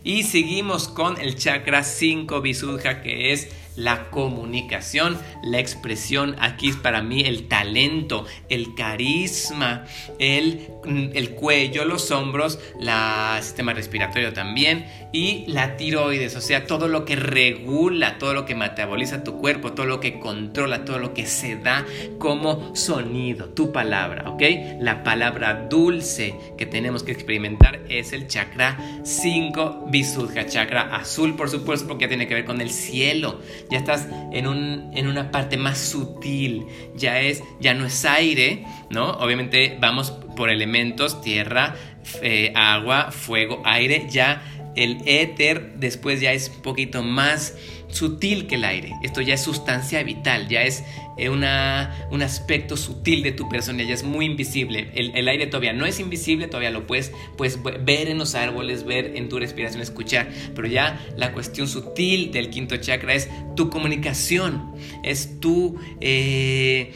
Y 0.04 0.23
seguimos 0.23 0.89
con 0.89 1.17
el 1.21 1.38
chakra 1.38 1.86
5 1.86 2.41
Visuddha, 2.41 3.02
que 3.02 3.32
es 3.32 3.47
la 3.75 4.09
comunicación, 4.09 5.17
la 5.43 5.59
expresión. 5.59 6.36
Aquí 6.39 6.69
es 6.69 6.75
para 6.75 7.01
mí 7.01 7.21
el 7.21 7.47
talento, 7.47 8.25
el 8.49 8.75
carisma, 8.75 9.86
el, 10.19 10.67
el 11.13 11.31
cuello, 11.31 11.86
los 11.86 12.12
hombros, 12.12 12.59
el 12.79 13.43
sistema 13.43 13.73
respiratorio 13.73 14.33
también 14.33 14.86
y 15.13 15.45
la 15.47 15.77
tiroides, 15.77 16.36
o 16.36 16.41
sea, 16.41 16.65
todo 16.65 16.88
lo 16.88 17.05
que 17.05 17.15
regula, 17.15 18.17
todo 18.17 18.33
lo 18.33 18.45
que 18.45 18.55
metaboliza 18.55 19.23
tu 19.23 19.38
cuerpo, 19.39 19.73
todo 19.73 19.86
lo 19.86 19.99
que 19.99 20.19
controla, 20.19 20.86
todo 20.86 20.97
lo 20.97 21.13
que 21.13 21.27
se 21.27 21.55
da 21.55 21.86
como 22.17 22.75
sonido, 22.75 23.49
tu 23.49 23.71
palabra, 23.71 24.27
¿ok? 24.31 24.41
La 24.79 25.03
palabra 25.03 25.67
dulce 25.69 26.36
que 26.57 26.65
tenemos 26.65 27.03
que 27.03 27.12
experimentar 27.12 27.81
es 27.89 28.12
el 28.12 28.27
chakra 28.27 28.77
5 29.03 29.86
Visuddha, 29.89 30.47
chakra 30.47 30.95
azul, 30.95 31.36
por 31.36 31.49
supuesto, 31.49 31.88
porque 31.88 32.07
tiene 32.07 32.27
que 32.27 32.33
ver 32.33 32.45
con 32.45 32.59
el 32.59 32.71
cielo 32.71 33.39
ya 33.73 33.79
estás 33.79 34.07
en, 34.31 34.45
un, 34.45 34.91
en 34.93 35.07
una 35.07 35.31
parte 35.31 35.57
más 35.57 35.79
sutil, 35.79 36.67
ya, 36.95 37.19
es, 37.19 37.43
ya 37.59 37.73
no 37.73 37.88
es 37.88 38.05
aire, 38.05 38.65
¿no? 38.91 39.09
Obviamente 39.13 39.77
vamos 39.81 40.12
por 40.12 40.51
elementos, 40.51 41.21
tierra, 41.21 41.73
eh, 42.21 42.53
agua, 42.55 43.12
fuego, 43.12 43.63
aire, 43.65 44.05
ya 44.12 44.43
el 44.75 45.01
éter 45.07 45.73
después 45.77 46.21
ya 46.21 46.33
es 46.33 46.51
un 46.55 46.62
poquito 46.62 47.01
más 47.01 47.55
sutil 47.88 48.45
que 48.45 48.55
el 48.55 48.63
aire. 48.63 48.93
Esto 49.01 49.21
ya 49.21 49.33
es 49.33 49.41
sustancia 49.41 50.03
vital, 50.03 50.47
ya 50.49 50.62
es 50.62 50.83
una, 51.30 52.08
un 52.12 52.21
aspecto 52.21 52.78
sutil 52.78 53.23
de 53.23 53.32
tu 53.32 53.47
persona, 53.49 53.84
ya 53.84 53.93
es 53.93 54.04
muy 54.04 54.26
invisible. 54.26 54.91
El, 54.95 55.28
aire 55.28 55.47
todavía 55.47 55.73
no 55.73 55.86
es 55.86 55.99
invisible, 55.99 56.47
todavía 56.47 56.71
lo 56.71 56.88
puedes, 56.88 57.12
puedes 57.38 57.60
ver 57.63 58.10
en 58.10 58.17
los 58.17 58.36
árboles, 58.36 58.84
ver 58.84 59.13
en 59.15 59.30
tu 59.30 59.39
respiración, 59.39 59.82
escuchar, 59.82 60.30
pero 60.56 60.67
ya 60.67 60.99
la 61.17 61.32
cuestión 61.34 61.67
sutil 61.67 62.32
del 62.32 62.49
quinto 62.49 62.78
chakra 62.78 63.13
es 63.13 63.30
tu 63.56 63.69
comunicación, 63.69 64.73
es 65.04 65.39
tu... 65.39 65.78
Eh, 66.02 66.93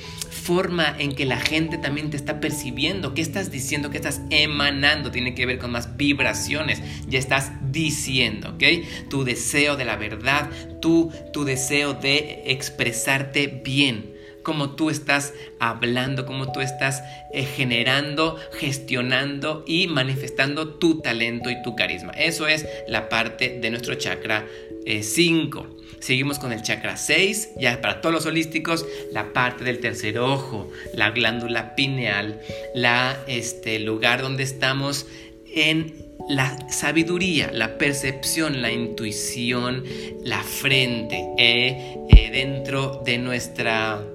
forma 0.48 0.96
en 0.98 1.14
que 1.14 1.26
la 1.26 1.42
gente 1.42 1.78
también 1.78 2.10
te 2.10 2.16
está 2.16 2.40
percibiendo, 2.40 3.14
qué 3.14 3.22
estás 3.22 3.52
diciendo, 3.52 3.90
qué 3.90 3.98
estás 3.98 4.22
emanando, 4.30 5.12
tiene 5.12 5.36
que 5.36 5.46
ver 5.46 5.58
con 5.58 5.72
más 5.72 5.98
vibraciones, 5.98 6.82
ya 7.06 7.20
estás 7.20 7.52
diciendo, 7.70 8.52
¿ok? 8.52 8.64
Tu 9.10 9.26
deseo 9.26 9.76
de 9.76 9.84
la 9.84 9.98
verdad, 9.98 10.50
tu, 10.82 11.12
tu 11.34 11.44
deseo 11.44 11.96
de 11.96 12.44
expresarte 12.46 13.62
bien 13.62 14.16
como 14.42 14.76
tú 14.76 14.90
estás 14.90 15.34
hablando, 15.60 16.26
como 16.26 16.54
tú 16.54 16.62
estás 16.62 17.04
eh, 17.34 17.44
generando, 17.44 18.40
gestionando 18.54 19.66
y 19.68 19.88
manifestando 19.88 20.76
tu 20.76 21.02
talento 21.02 21.50
y 21.50 21.62
tu 21.62 21.76
carisma. 21.76 22.14
Eso 22.14 22.48
es 22.48 22.66
la 22.88 23.10
parte 23.10 23.60
de 23.60 23.70
nuestro 23.70 23.96
chakra 23.96 24.48
5. 24.86 25.60
Eh, 25.60 25.77
Seguimos 26.00 26.40
con 26.40 26.54
el 26.54 26.62
chakra 26.62 26.98
6, 26.98 27.52
ya 27.60 27.82
para 27.82 28.02
todos 28.02 28.14
los 28.14 28.26
holísticos, 28.26 28.86
la 29.12 29.34
parte 29.34 29.64
del 29.64 29.80
tercer 29.80 30.20
ojo, 30.20 30.70
la 30.94 31.12
glándula 31.12 31.76
pineal, 31.76 32.40
la 32.76 33.18
este 33.28 33.80
lugar 33.80 34.22
donde 34.22 34.44
estamos 34.44 35.08
en 35.54 36.08
la 36.30 36.70
sabiduría, 36.70 37.52
la 37.52 37.78
percepción, 37.78 38.62
la 38.62 38.72
intuición, 38.72 39.84
la 40.24 40.44
frente, 40.44 41.26
eh, 41.38 42.30
dentro 42.32 43.02
de 43.04 43.18
nuestra 43.18 44.06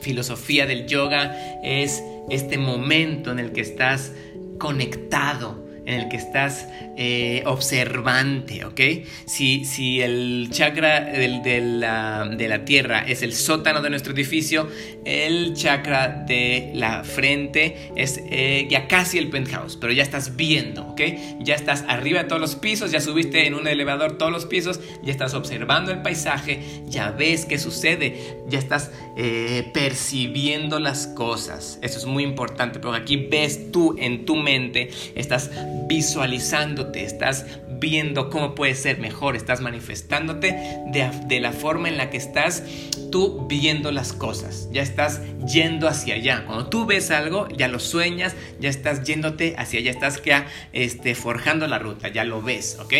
filosofía 0.00 0.66
del 0.66 0.86
yoga 0.86 1.60
es 1.62 2.02
este 2.30 2.58
momento 2.58 3.32
en 3.32 3.38
el 3.38 3.52
que 3.52 3.60
estás 3.60 4.12
conectado 4.58 5.65
en 5.86 6.00
el 6.00 6.08
que 6.08 6.16
estás 6.16 6.68
eh, 6.96 7.42
observante, 7.46 8.64
¿ok? 8.64 8.80
Si, 9.26 9.64
si 9.64 10.00
el 10.02 10.48
chakra 10.50 11.00
de, 11.00 11.60
la, 11.60 12.28
de 12.36 12.48
la 12.48 12.64
tierra 12.64 13.04
es 13.06 13.22
el 13.22 13.32
sótano 13.32 13.82
de 13.82 13.90
nuestro 13.90 14.12
edificio, 14.12 14.68
el 15.04 15.54
chakra 15.54 16.24
de 16.26 16.72
la 16.74 17.04
frente 17.04 17.90
es 17.96 18.20
eh, 18.30 18.66
ya 18.68 18.88
casi 18.88 19.18
el 19.18 19.28
penthouse, 19.28 19.76
pero 19.76 19.92
ya 19.92 20.02
estás 20.02 20.36
viendo, 20.36 20.88
¿ok? 20.88 21.00
Ya 21.40 21.54
estás 21.54 21.84
arriba 21.88 22.22
de 22.22 22.28
todos 22.28 22.40
los 22.40 22.56
pisos, 22.56 22.90
ya 22.90 23.00
subiste 23.00 23.46
en 23.46 23.54
un 23.54 23.68
elevador 23.68 24.18
todos 24.18 24.32
los 24.32 24.46
pisos, 24.46 24.80
ya 25.02 25.12
estás 25.12 25.34
observando 25.34 25.92
el 25.92 26.02
paisaje, 26.02 26.60
ya 26.86 27.12
ves 27.12 27.44
qué 27.44 27.58
sucede, 27.58 28.36
ya 28.48 28.58
estás 28.58 28.90
eh, 29.16 29.70
percibiendo 29.72 30.80
las 30.80 31.06
cosas. 31.06 31.78
Eso 31.82 31.98
es 31.98 32.06
muy 32.06 32.24
importante, 32.24 32.80
porque 32.80 33.00
aquí 33.00 33.16
ves 33.16 33.70
tú 33.70 33.96
en 33.98 34.24
tu 34.24 34.36
mente, 34.36 34.90
estás 35.14 35.50
visualizándote, 35.86 37.04
estás 37.04 37.44
viendo 37.78 38.30
cómo 38.30 38.54
puede 38.54 38.74
ser 38.74 38.98
mejor, 38.98 39.36
estás 39.36 39.60
manifestándote 39.60 40.56
de, 40.86 41.40
la 41.40 41.52
forma 41.52 41.88
en 41.88 41.96
la 41.96 42.10
que 42.10 42.16
estás 42.16 42.62
tú 43.10 43.46
viendo 43.48 43.92
las 43.92 44.12
cosas, 44.12 44.68
ya 44.72 44.82
estás 44.82 45.20
yendo 45.46 45.88
hacia 45.88 46.14
allá. 46.14 46.44
Cuando 46.46 46.66
tú 46.68 46.86
ves 46.86 47.10
algo, 47.10 47.48
ya 47.48 47.68
lo 47.68 47.78
sueñas, 47.78 48.34
ya 48.58 48.68
estás 48.68 49.04
yéndote 49.04 49.54
hacia 49.58 49.80
allá, 49.80 49.90
estás 49.90 50.22
ya 50.24 50.46
este, 50.72 51.14
forjando 51.14 51.66
la 51.66 51.78
ruta, 51.78 52.08
ya 52.08 52.24
lo 52.24 52.42
ves, 52.42 52.78
¿ok? 52.80 52.94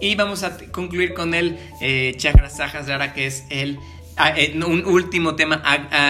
Y 0.00 0.14
vamos 0.14 0.42
a 0.42 0.56
concluir 0.70 1.14
con 1.14 1.34
el 1.34 1.58
eh, 1.80 2.14
chakra 2.16 2.50
sahasrara, 2.50 3.14
que 3.14 3.26
es 3.26 3.44
el 3.50 3.78
ah, 4.16 4.32
eh, 4.36 4.54
un 4.54 4.84
último 4.84 5.36
tema, 5.36 5.62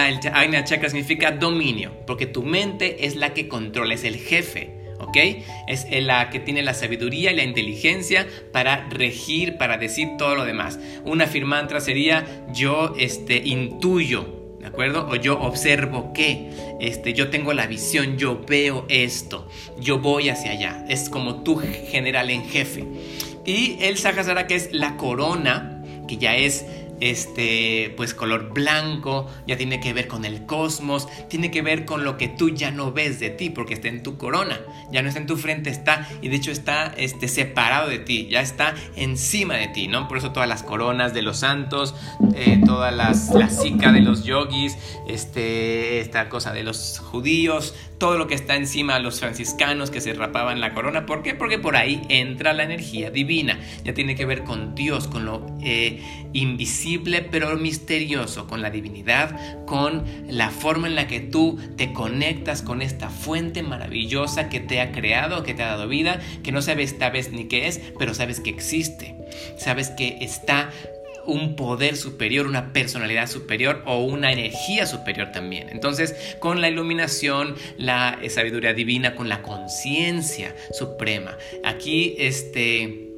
el 0.07 0.19
Agnya 0.33 0.63
Chakra 0.63 0.89
significa 0.89 1.31
dominio, 1.31 1.93
porque 2.05 2.25
tu 2.25 2.43
mente 2.43 3.05
es 3.05 3.15
la 3.15 3.33
que 3.33 3.47
controla, 3.47 3.93
es 3.93 4.03
el 4.03 4.17
jefe. 4.17 4.78
¿Ok? 4.99 5.17
Es 5.67 5.87
la 6.03 6.29
que 6.29 6.39
tiene 6.39 6.61
la 6.61 6.73
sabiduría 6.73 7.31
y 7.31 7.35
la 7.35 7.43
inteligencia 7.43 8.27
para 8.51 8.87
regir, 8.89 9.57
para 9.57 9.77
decir 9.77 10.09
todo 10.17 10.35
lo 10.35 10.45
demás. 10.45 10.79
Una 11.05 11.27
firmantra 11.27 11.79
sería 11.81 12.25
yo 12.53 12.93
este, 12.97 13.37
intuyo, 13.37 14.57
¿de 14.59 14.67
acuerdo? 14.67 15.07
O 15.09 15.15
yo 15.15 15.39
observo 15.39 16.13
que, 16.13 16.49
este, 16.79 17.13
yo 17.13 17.29
tengo 17.29 17.53
la 17.53 17.67
visión, 17.67 18.17
yo 18.17 18.41
veo 18.47 18.85
esto, 18.89 19.47
yo 19.79 19.99
voy 19.99 20.29
hacia 20.29 20.51
allá. 20.51 20.85
Es 20.89 21.09
como 21.09 21.43
tu 21.43 21.57
general 21.57 22.29
en 22.29 22.45
jefe. 22.45 22.85
Y 23.45 23.77
el 23.81 23.97
Sahasrara 23.97 24.47
que 24.47 24.55
es 24.55 24.69
la 24.73 24.97
corona, 24.97 25.83
que 26.07 26.17
ya 26.17 26.35
es 26.35 26.65
este, 26.99 27.93
pues 27.97 28.13
color 28.13 28.53
blanco, 28.53 29.27
ya 29.47 29.57
tiene 29.57 29.79
que 29.79 29.93
ver 29.93 30.07
con 30.07 30.25
el 30.25 30.45
cosmos, 30.45 31.07
tiene 31.29 31.51
que 31.51 31.61
ver 31.61 31.85
con 31.85 32.03
lo 32.03 32.17
que 32.17 32.27
tú 32.27 32.49
ya 32.49 32.71
no 32.71 32.91
ves 32.91 33.19
de 33.19 33.29
ti, 33.29 33.49
porque 33.49 33.73
está 33.73 33.87
en 33.87 34.03
tu 34.03 34.17
corona, 34.17 34.59
ya 34.91 35.01
no 35.01 35.07
está 35.07 35.19
en 35.19 35.27
tu 35.27 35.37
frente, 35.37 35.69
está, 35.69 36.07
y 36.21 36.29
de 36.29 36.35
hecho 36.35 36.51
está 36.51 36.93
este, 36.97 37.27
separado 37.27 37.89
de 37.89 37.99
ti, 37.99 38.27
ya 38.29 38.41
está 38.41 38.75
encima 38.95 39.55
de 39.55 39.67
ti, 39.67 39.87
¿no? 39.87 40.07
Por 40.07 40.17
eso 40.17 40.31
todas 40.31 40.49
las 40.49 40.63
coronas 40.63 41.13
de 41.13 41.21
los 41.21 41.37
santos, 41.37 41.95
eh, 42.35 42.59
todas 42.65 42.93
las, 42.93 43.29
la 43.29 43.47
de 43.91 44.01
los 44.01 44.23
yogis, 44.23 44.77
este, 45.07 45.99
esta 45.99 46.29
cosa 46.29 46.53
de 46.53 46.63
los 46.63 46.99
judíos, 46.99 47.73
todo 47.99 48.17
lo 48.17 48.27
que 48.27 48.35
está 48.35 48.55
encima 48.55 48.95
de 48.95 49.01
los 49.01 49.19
franciscanos 49.19 49.91
que 49.91 50.01
se 50.01 50.13
rapaban 50.13 50.61
la 50.61 50.73
corona. 50.73 51.05
¿Por 51.05 51.21
qué? 51.21 51.35
Porque 51.35 51.59
por 51.59 51.75
ahí 51.75 52.01
entra 52.09 52.53
la 52.53 52.63
energía 52.63 53.11
divina. 53.11 53.59
Ya 53.83 53.93
tiene 53.93 54.15
que 54.15 54.25
ver 54.25 54.43
con 54.43 54.73
Dios, 54.73 55.07
con 55.07 55.25
lo 55.25 55.45
eh, 55.61 56.01
invisible 56.33 57.21
pero 57.21 57.55
misterioso, 57.57 58.47
con 58.47 58.61
la 58.61 58.71
divinidad, 58.71 59.65
con 59.65 60.05
la 60.27 60.49
forma 60.49 60.87
en 60.87 60.95
la 60.95 61.07
que 61.07 61.19
tú 61.19 61.59
te 61.75 61.91
conectas 61.91 62.61
con 62.61 62.81
esta 62.81 63.09
fuente 63.09 63.63
maravillosa 63.63 64.49
que 64.49 64.61
te 64.61 64.79
ha 64.79 64.91
creado, 64.91 65.43
que 65.43 65.53
te 65.53 65.63
ha 65.63 65.67
dado 65.67 65.87
vida, 65.87 66.19
que 66.41 66.53
no 66.53 66.61
sabes 66.61 66.93
esta 66.93 67.09
vez 67.09 67.31
ni 67.31 67.45
qué 67.45 67.67
es, 67.67 67.81
pero 67.99 68.13
sabes 68.13 68.39
que 68.39 68.49
existe. 68.49 69.15
Sabes 69.57 69.89
que 69.89 70.17
está 70.21 70.71
un 71.31 71.55
poder 71.55 71.95
superior, 71.97 72.47
una 72.47 72.73
personalidad 72.73 73.27
superior 73.27 73.83
o 73.85 74.03
una 74.03 74.31
energía 74.31 74.85
superior 74.85 75.31
también. 75.31 75.69
Entonces, 75.69 76.35
con 76.39 76.61
la 76.61 76.69
iluminación, 76.69 77.55
la 77.77 78.19
sabiduría 78.29 78.73
divina, 78.73 79.15
con 79.15 79.29
la 79.29 79.41
conciencia 79.41 80.55
suprema. 80.71 81.37
Aquí, 81.63 82.15
este 82.17 83.08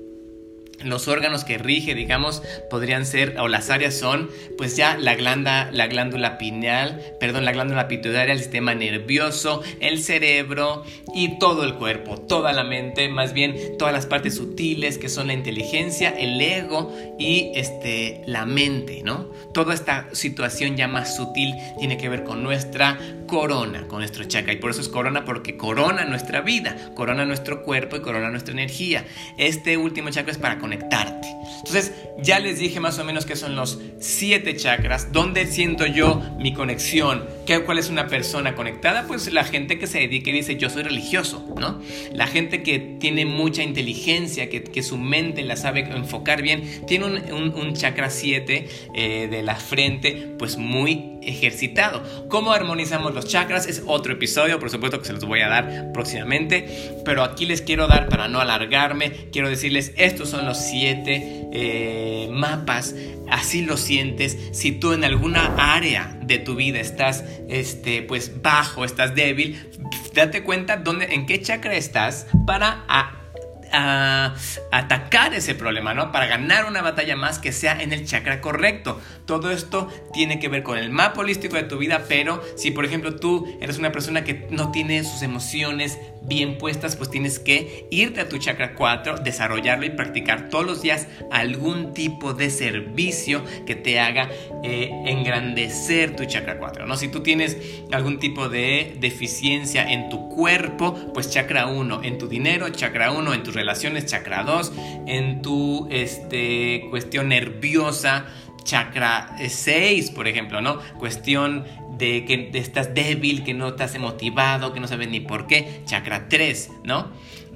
los 0.84 1.08
órganos 1.08 1.44
que 1.44 1.58
rige, 1.58 1.96
digamos, 1.96 2.41
podrían 2.70 3.06
ser, 3.06 3.38
o 3.39 3.48
las 3.48 3.70
áreas 3.70 3.98
son, 3.98 4.30
pues 4.58 4.76
ya 4.76 4.98
la 4.98 5.15
glándula, 5.15 5.70
la 5.72 5.88
glándula 5.88 6.38
pineal, 6.38 7.02
perdón, 7.20 7.46
la 7.46 7.52
glándula 7.52 7.88
pituitaria, 7.88 8.34
el 8.34 8.39
sistema 8.39 8.76
nervioso, 8.76 9.62
el 9.80 10.02
cerebro 10.02 10.84
y 11.13 11.39
todo 11.39 11.63
el 11.63 11.76
cuerpo, 11.76 12.17
toda 12.17 12.54
la 12.54 12.63
mente, 12.63 13.10
más 13.10 13.34
bien 13.34 13.78
todas 13.78 13.94
las 13.94 14.06
partes 14.06 14.36
sutiles 14.36 14.98
que 14.98 15.10
son 15.10 15.28
la 15.28 15.34
inteligencia, 15.34 16.10
el 16.10 16.39
ego 16.39 16.96
y 17.17 17.52
este, 17.56 18.22
la 18.26 18.46
mente, 18.46 19.02
¿no? 19.04 19.32
Toda 19.54 19.74
esta 19.74 20.08
situación 20.13 20.78
ya 20.78 20.88
más 20.88 21.15
sutil 21.15 21.54
tiene 21.80 21.98
que 21.98 22.10
ver 22.10 22.24
con 22.24 22.44
nuestra 22.44 22.98
corona, 23.28 23.88
con 23.88 24.00
nuestro 24.00 24.26
chakra, 24.26 24.54
y 24.54 24.58
por 24.58 24.72
eso 24.72 24.82
es 24.82 24.89
corona 24.89 25.24
porque 25.24 25.56
corona 25.56 26.06
nuestra 26.06 26.41
vida, 26.41 26.91
corona 26.96 27.26
nuestro 27.26 27.63
cuerpo 27.63 27.96
y 27.96 28.02
corona 28.02 28.30
nuestra 28.30 28.52
energía. 28.54 29.06
Este 29.38 29.78
último 29.78 30.10
chakra 30.10 30.32
es 30.32 30.38
para 30.38 30.60
conectarte. 30.71 31.27
Entonces, 31.65 31.93
ya 32.21 32.39
les 32.39 32.60
dije 32.60 32.80
más 32.80 33.00
o 33.00 33.04
menos 33.04 33.26
que 33.26 33.36
son 33.36 33.56
los 33.56 33.80
siete 34.00 34.56
chakras. 34.56 35.12
¿Dónde 35.12 35.45
siento 35.47 35.86
yo 35.86 36.21
mi 36.38 36.54
conexión? 36.54 37.26
¿Qué, 37.45 37.62
¿Cuál 37.63 37.78
es 37.78 37.89
una 37.89 38.08
persona 38.08 38.56
conectada? 38.56 39.06
Pues 39.08 39.32
la 39.32 39.43
gente 39.43 39.80
que 39.80 39.88
se 39.88 40.00
dedica 40.00 40.30
y 40.30 40.34
dice 40.34 40.58
yo 40.58 40.69
soy 40.69 40.84
religioso, 40.84 41.45
¿no? 41.60 41.80
La 42.13 42.28
gente 42.28 42.63
que 42.63 42.80
tiene 42.80 43.26
mucha 43.26 43.63
inteligencia, 43.63 44.50
que, 44.50 44.63
que 44.63 44.84
su 44.84 44.97
mente 44.97 45.43
la 45.43 45.56
sabe 45.56 45.82
enfocar 45.82 46.41
bien, 46.41 46.86
tiene 46.88 47.06
un, 47.06 47.54
un, 47.54 47.74
chakra 47.74 48.10
7 48.10 48.67
eh, 48.93 49.28
de 49.30 49.43
la 49.43 49.56
frente, 49.56 50.34
pues 50.38 50.58
muy 50.58 51.19
ejercitado. 51.21 52.04
¿Cómo 52.28 52.52
armonizamos 52.52 53.13
los 53.13 53.28
chakras? 53.28 53.67
Es 53.67 53.84
otro 53.86 54.13
episodio, 54.13 54.60
por 54.60 54.69
supuesto 54.69 55.00
que 55.00 55.06
se 55.06 55.13
los 55.13 55.26
voy 55.26 55.41
a 55.41 55.47
dar 55.47 55.91
próximamente, 55.93 56.67
pero 57.06 57.24
aquí 57.24 57.45
les 57.45 57.62
quiero 57.62 57.88
dar, 57.88 58.10
para 58.10 58.28
no 58.28 58.39
alargarme, 58.39 59.12
quiero 59.32 59.50
decirles, 59.50 59.93
estos 59.97 60.30
son 60.30 60.45
los 60.45 60.58
siete 60.58 61.47
eh, 61.51 62.29
mapas, 62.31 62.95
así 63.29 63.61
lo 63.61 63.77
sientes, 63.77 64.37
si 64.51 64.71
tú 64.71 64.93
en 64.93 65.03
alguna 65.03 65.55
área 65.57 66.17
de 66.21 66.39
tu 66.39 66.55
vida 66.55 66.79
estás, 66.79 67.23
este, 67.49 68.01
pues 68.01 68.41
bajo, 68.41 68.85
estás 68.85 69.15
débil, 69.15 69.69
date 70.13 70.43
cuenta 70.43 70.77
dónde, 70.77 71.13
en 71.13 71.25
qué 71.25 71.41
chakra 71.41 71.75
estás 71.75 72.27
para 72.45 72.85
a 72.87 74.35
atacar 74.71 75.33
ese 75.33 75.55
problema, 75.55 75.93
¿no? 75.93 76.11
Para 76.11 76.25
ganar 76.27 76.65
una 76.65 76.81
batalla 76.81 77.15
más 77.15 77.39
que 77.39 77.51
sea 77.51 77.81
en 77.81 77.93
el 77.93 78.05
chakra 78.05 78.41
correcto. 78.41 78.99
Todo 79.25 79.51
esto 79.51 79.87
tiene 80.13 80.39
que 80.39 80.49
ver 80.49 80.63
con 80.63 80.77
el 80.77 80.89
mapa 80.89 81.21
holístico 81.21 81.55
de 81.55 81.63
tu 81.63 81.77
vida, 81.77 82.05
pero 82.07 82.41
si 82.55 82.71
por 82.71 82.85
ejemplo 82.85 83.15
tú 83.15 83.57
eres 83.61 83.77
una 83.77 83.91
persona 83.91 84.23
que 84.23 84.47
no 84.49 84.71
tiene 84.71 85.03
sus 85.03 85.21
emociones 85.21 85.97
bien 86.21 86.57
puestas, 86.57 86.95
pues 86.95 87.10
tienes 87.10 87.39
que 87.39 87.88
irte 87.89 88.21
a 88.21 88.29
tu 88.29 88.38
chakra 88.38 88.75
4, 88.75 89.17
desarrollarlo 89.17 89.86
y 89.86 89.89
practicar 89.89 90.49
todos 90.49 90.65
los 90.65 90.81
días 90.81 91.07
algún 91.31 91.93
tipo 91.93 92.34
de 92.34 92.49
servicio 92.49 93.43
que 93.65 93.75
te 93.75 93.99
haga 93.99 94.29
eh, 94.63 94.91
engrandecer 95.05 96.15
tu 96.15 96.25
chakra 96.25 96.57
4, 96.57 96.86
¿no? 96.86 96.95
Si 96.95 97.07
tú 97.07 97.21
tienes 97.21 97.57
algún 97.91 98.19
tipo 98.19 98.49
de 98.49 98.95
deficiencia 98.99 99.91
en 99.91 100.10
tu 100.10 100.29
cuerpo, 100.29 100.93
pues 101.13 101.31
chakra 101.31 101.67
1, 101.67 102.01
en 102.03 102.17
tu 102.17 102.27
dinero, 102.27 102.69
chakra 102.69 103.12
1, 103.12 103.34
en 103.34 103.43
tus 103.43 103.55
relaciones, 103.55 104.05
chakra 104.05 104.43
2, 104.43 104.73
en 105.07 105.41
tu 105.41 105.88
este, 105.89 106.86
cuestión 106.89 107.29
nerviosa, 107.29 108.25
chakra 108.63 109.36
6, 109.47 110.12
por 110.12 110.28
ejemplo, 110.28 110.62
¿no? 110.62 110.80
Cuestión 110.97 111.65
de 111.97 112.26
que 112.26 112.50
estás 112.54 112.93
débil, 112.93 113.43
que 113.43 113.54
no 113.54 113.69
estás 113.69 113.97
motivado, 114.00 114.74
que 114.74 114.80
no 114.80 114.88
sabes 114.88 115.10
ni 115.10 115.19
por 115.19 115.47
qué, 115.47 115.82
chakra 115.86 116.28
3, 116.30 116.71
¿no? 116.84 117.12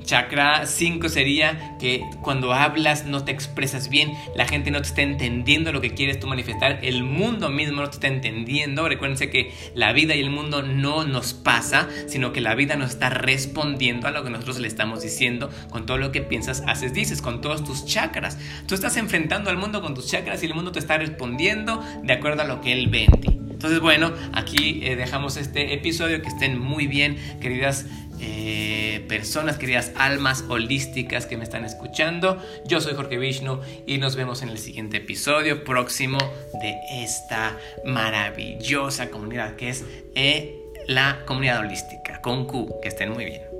Chakra 0.06 0.66
5 0.66 1.10
sería 1.10 1.76
que 1.80 2.04
cuando 2.22 2.54
hablas 2.54 3.06
no 3.06 3.24
te 3.24 3.32
expresas 3.32 3.90
bien, 3.90 4.14
la 4.36 4.48
gente 4.48 4.72
no 4.72 4.82
te 4.82 4.88
está 4.88 5.02
entendiendo 5.02 5.72
lo 5.72 5.82
que 5.82 5.94
quieres 5.94 6.20
tú 6.20 6.28
manifestar, 6.28 6.80
el 6.84 7.04
mundo 7.04 7.50
mismo 7.50 7.82
no 7.82 7.90
te 7.90 7.96
está 7.96 8.08
entendiendo. 8.08 8.88
Recuérdense 8.88 9.30
que 9.30 9.54
la 9.74 9.94
vida 9.94 10.16
y 10.16 10.22
el 10.22 10.30
mundo 10.30 10.62
no 10.62 11.06
nos 11.06 11.34
pasa, 11.34 11.90
sino 12.08 12.34
que 12.34 12.42
la 12.42 12.56
vida 12.56 12.76
nos 12.76 12.92
está 12.92 13.10
respondiendo 13.10 14.08
a 14.08 14.12
lo 14.12 14.24
que 14.24 14.30
nosotros 14.30 14.60
le 14.60 14.68
estamos 14.68 15.02
diciendo 15.02 15.50
con 15.70 15.86
todo 15.86 15.98
lo 15.98 16.12
que 16.12 16.22
piensas, 16.22 16.64
haces, 16.68 16.94
dices, 16.94 17.22
con 17.22 17.42
todos 17.42 17.64
tus 17.64 17.86
chakras. 17.86 18.38
Tú 18.68 18.76
estás 18.76 18.98
enfrentando 18.98 19.50
al 19.50 19.58
mundo 19.58 19.82
con 19.82 19.94
tus 19.94 20.08
chakras 20.08 20.44
y 20.44 20.46
el 20.46 20.54
mundo 20.54 20.72
te 20.72 20.80
está 20.80 20.98
respondiendo 20.98 21.84
de 22.04 22.14
acuerdo 22.14 22.44
a 22.44 22.46
lo 22.46 22.62
que 22.62 22.74
él 22.74 22.88
vende. 22.88 23.46
Entonces, 23.56 23.80
bueno, 23.80 24.12
aquí 24.34 24.82
eh, 24.84 24.96
dejamos 24.96 25.38
este 25.38 25.74
episodio. 25.74 26.22
Que 26.22 26.28
estén 26.28 26.60
muy 26.60 26.88
bien, 26.88 27.18
queridas 27.42 27.86
eh, 28.20 29.04
personas, 29.08 29.58
queridas 29.58 29.92
almas 29.96 30.44
holísticas 30.48 31.26
que 31.26 31.38
me 31.38 31.44
están 31.44 31.66
escuchando. 31.66 32.42
Yo 32.66 32.82
soy 32.82 32.94
Jorge 32.94 33.18
Vishnu 33.18 33.62
y 33.86 33.98
nos 33.98 34.16
vemos 34.16 34.42
en 34.42 34.50
el 34.50 34.58
siguiente 34.58 34.98
episodio 34.98 35.64
próximo 35.64 36.18
de 36.62 36.76
esta 37.04 37.58
maravillosa 37.86 39.10
comunidad 39.10 39.56
que 39.56 39.70
es 39.70 39.86
eh, 40.16 40.56
la 40.88 41.24
comunidad 41.26 41.60
holística 41.60 42.22
con 42.22 42.46
Q. 42.46 42.80
Que 42.82 42.90
estén 42.90 43.12
muy 43.12 43.26
bien. 43.26 43.55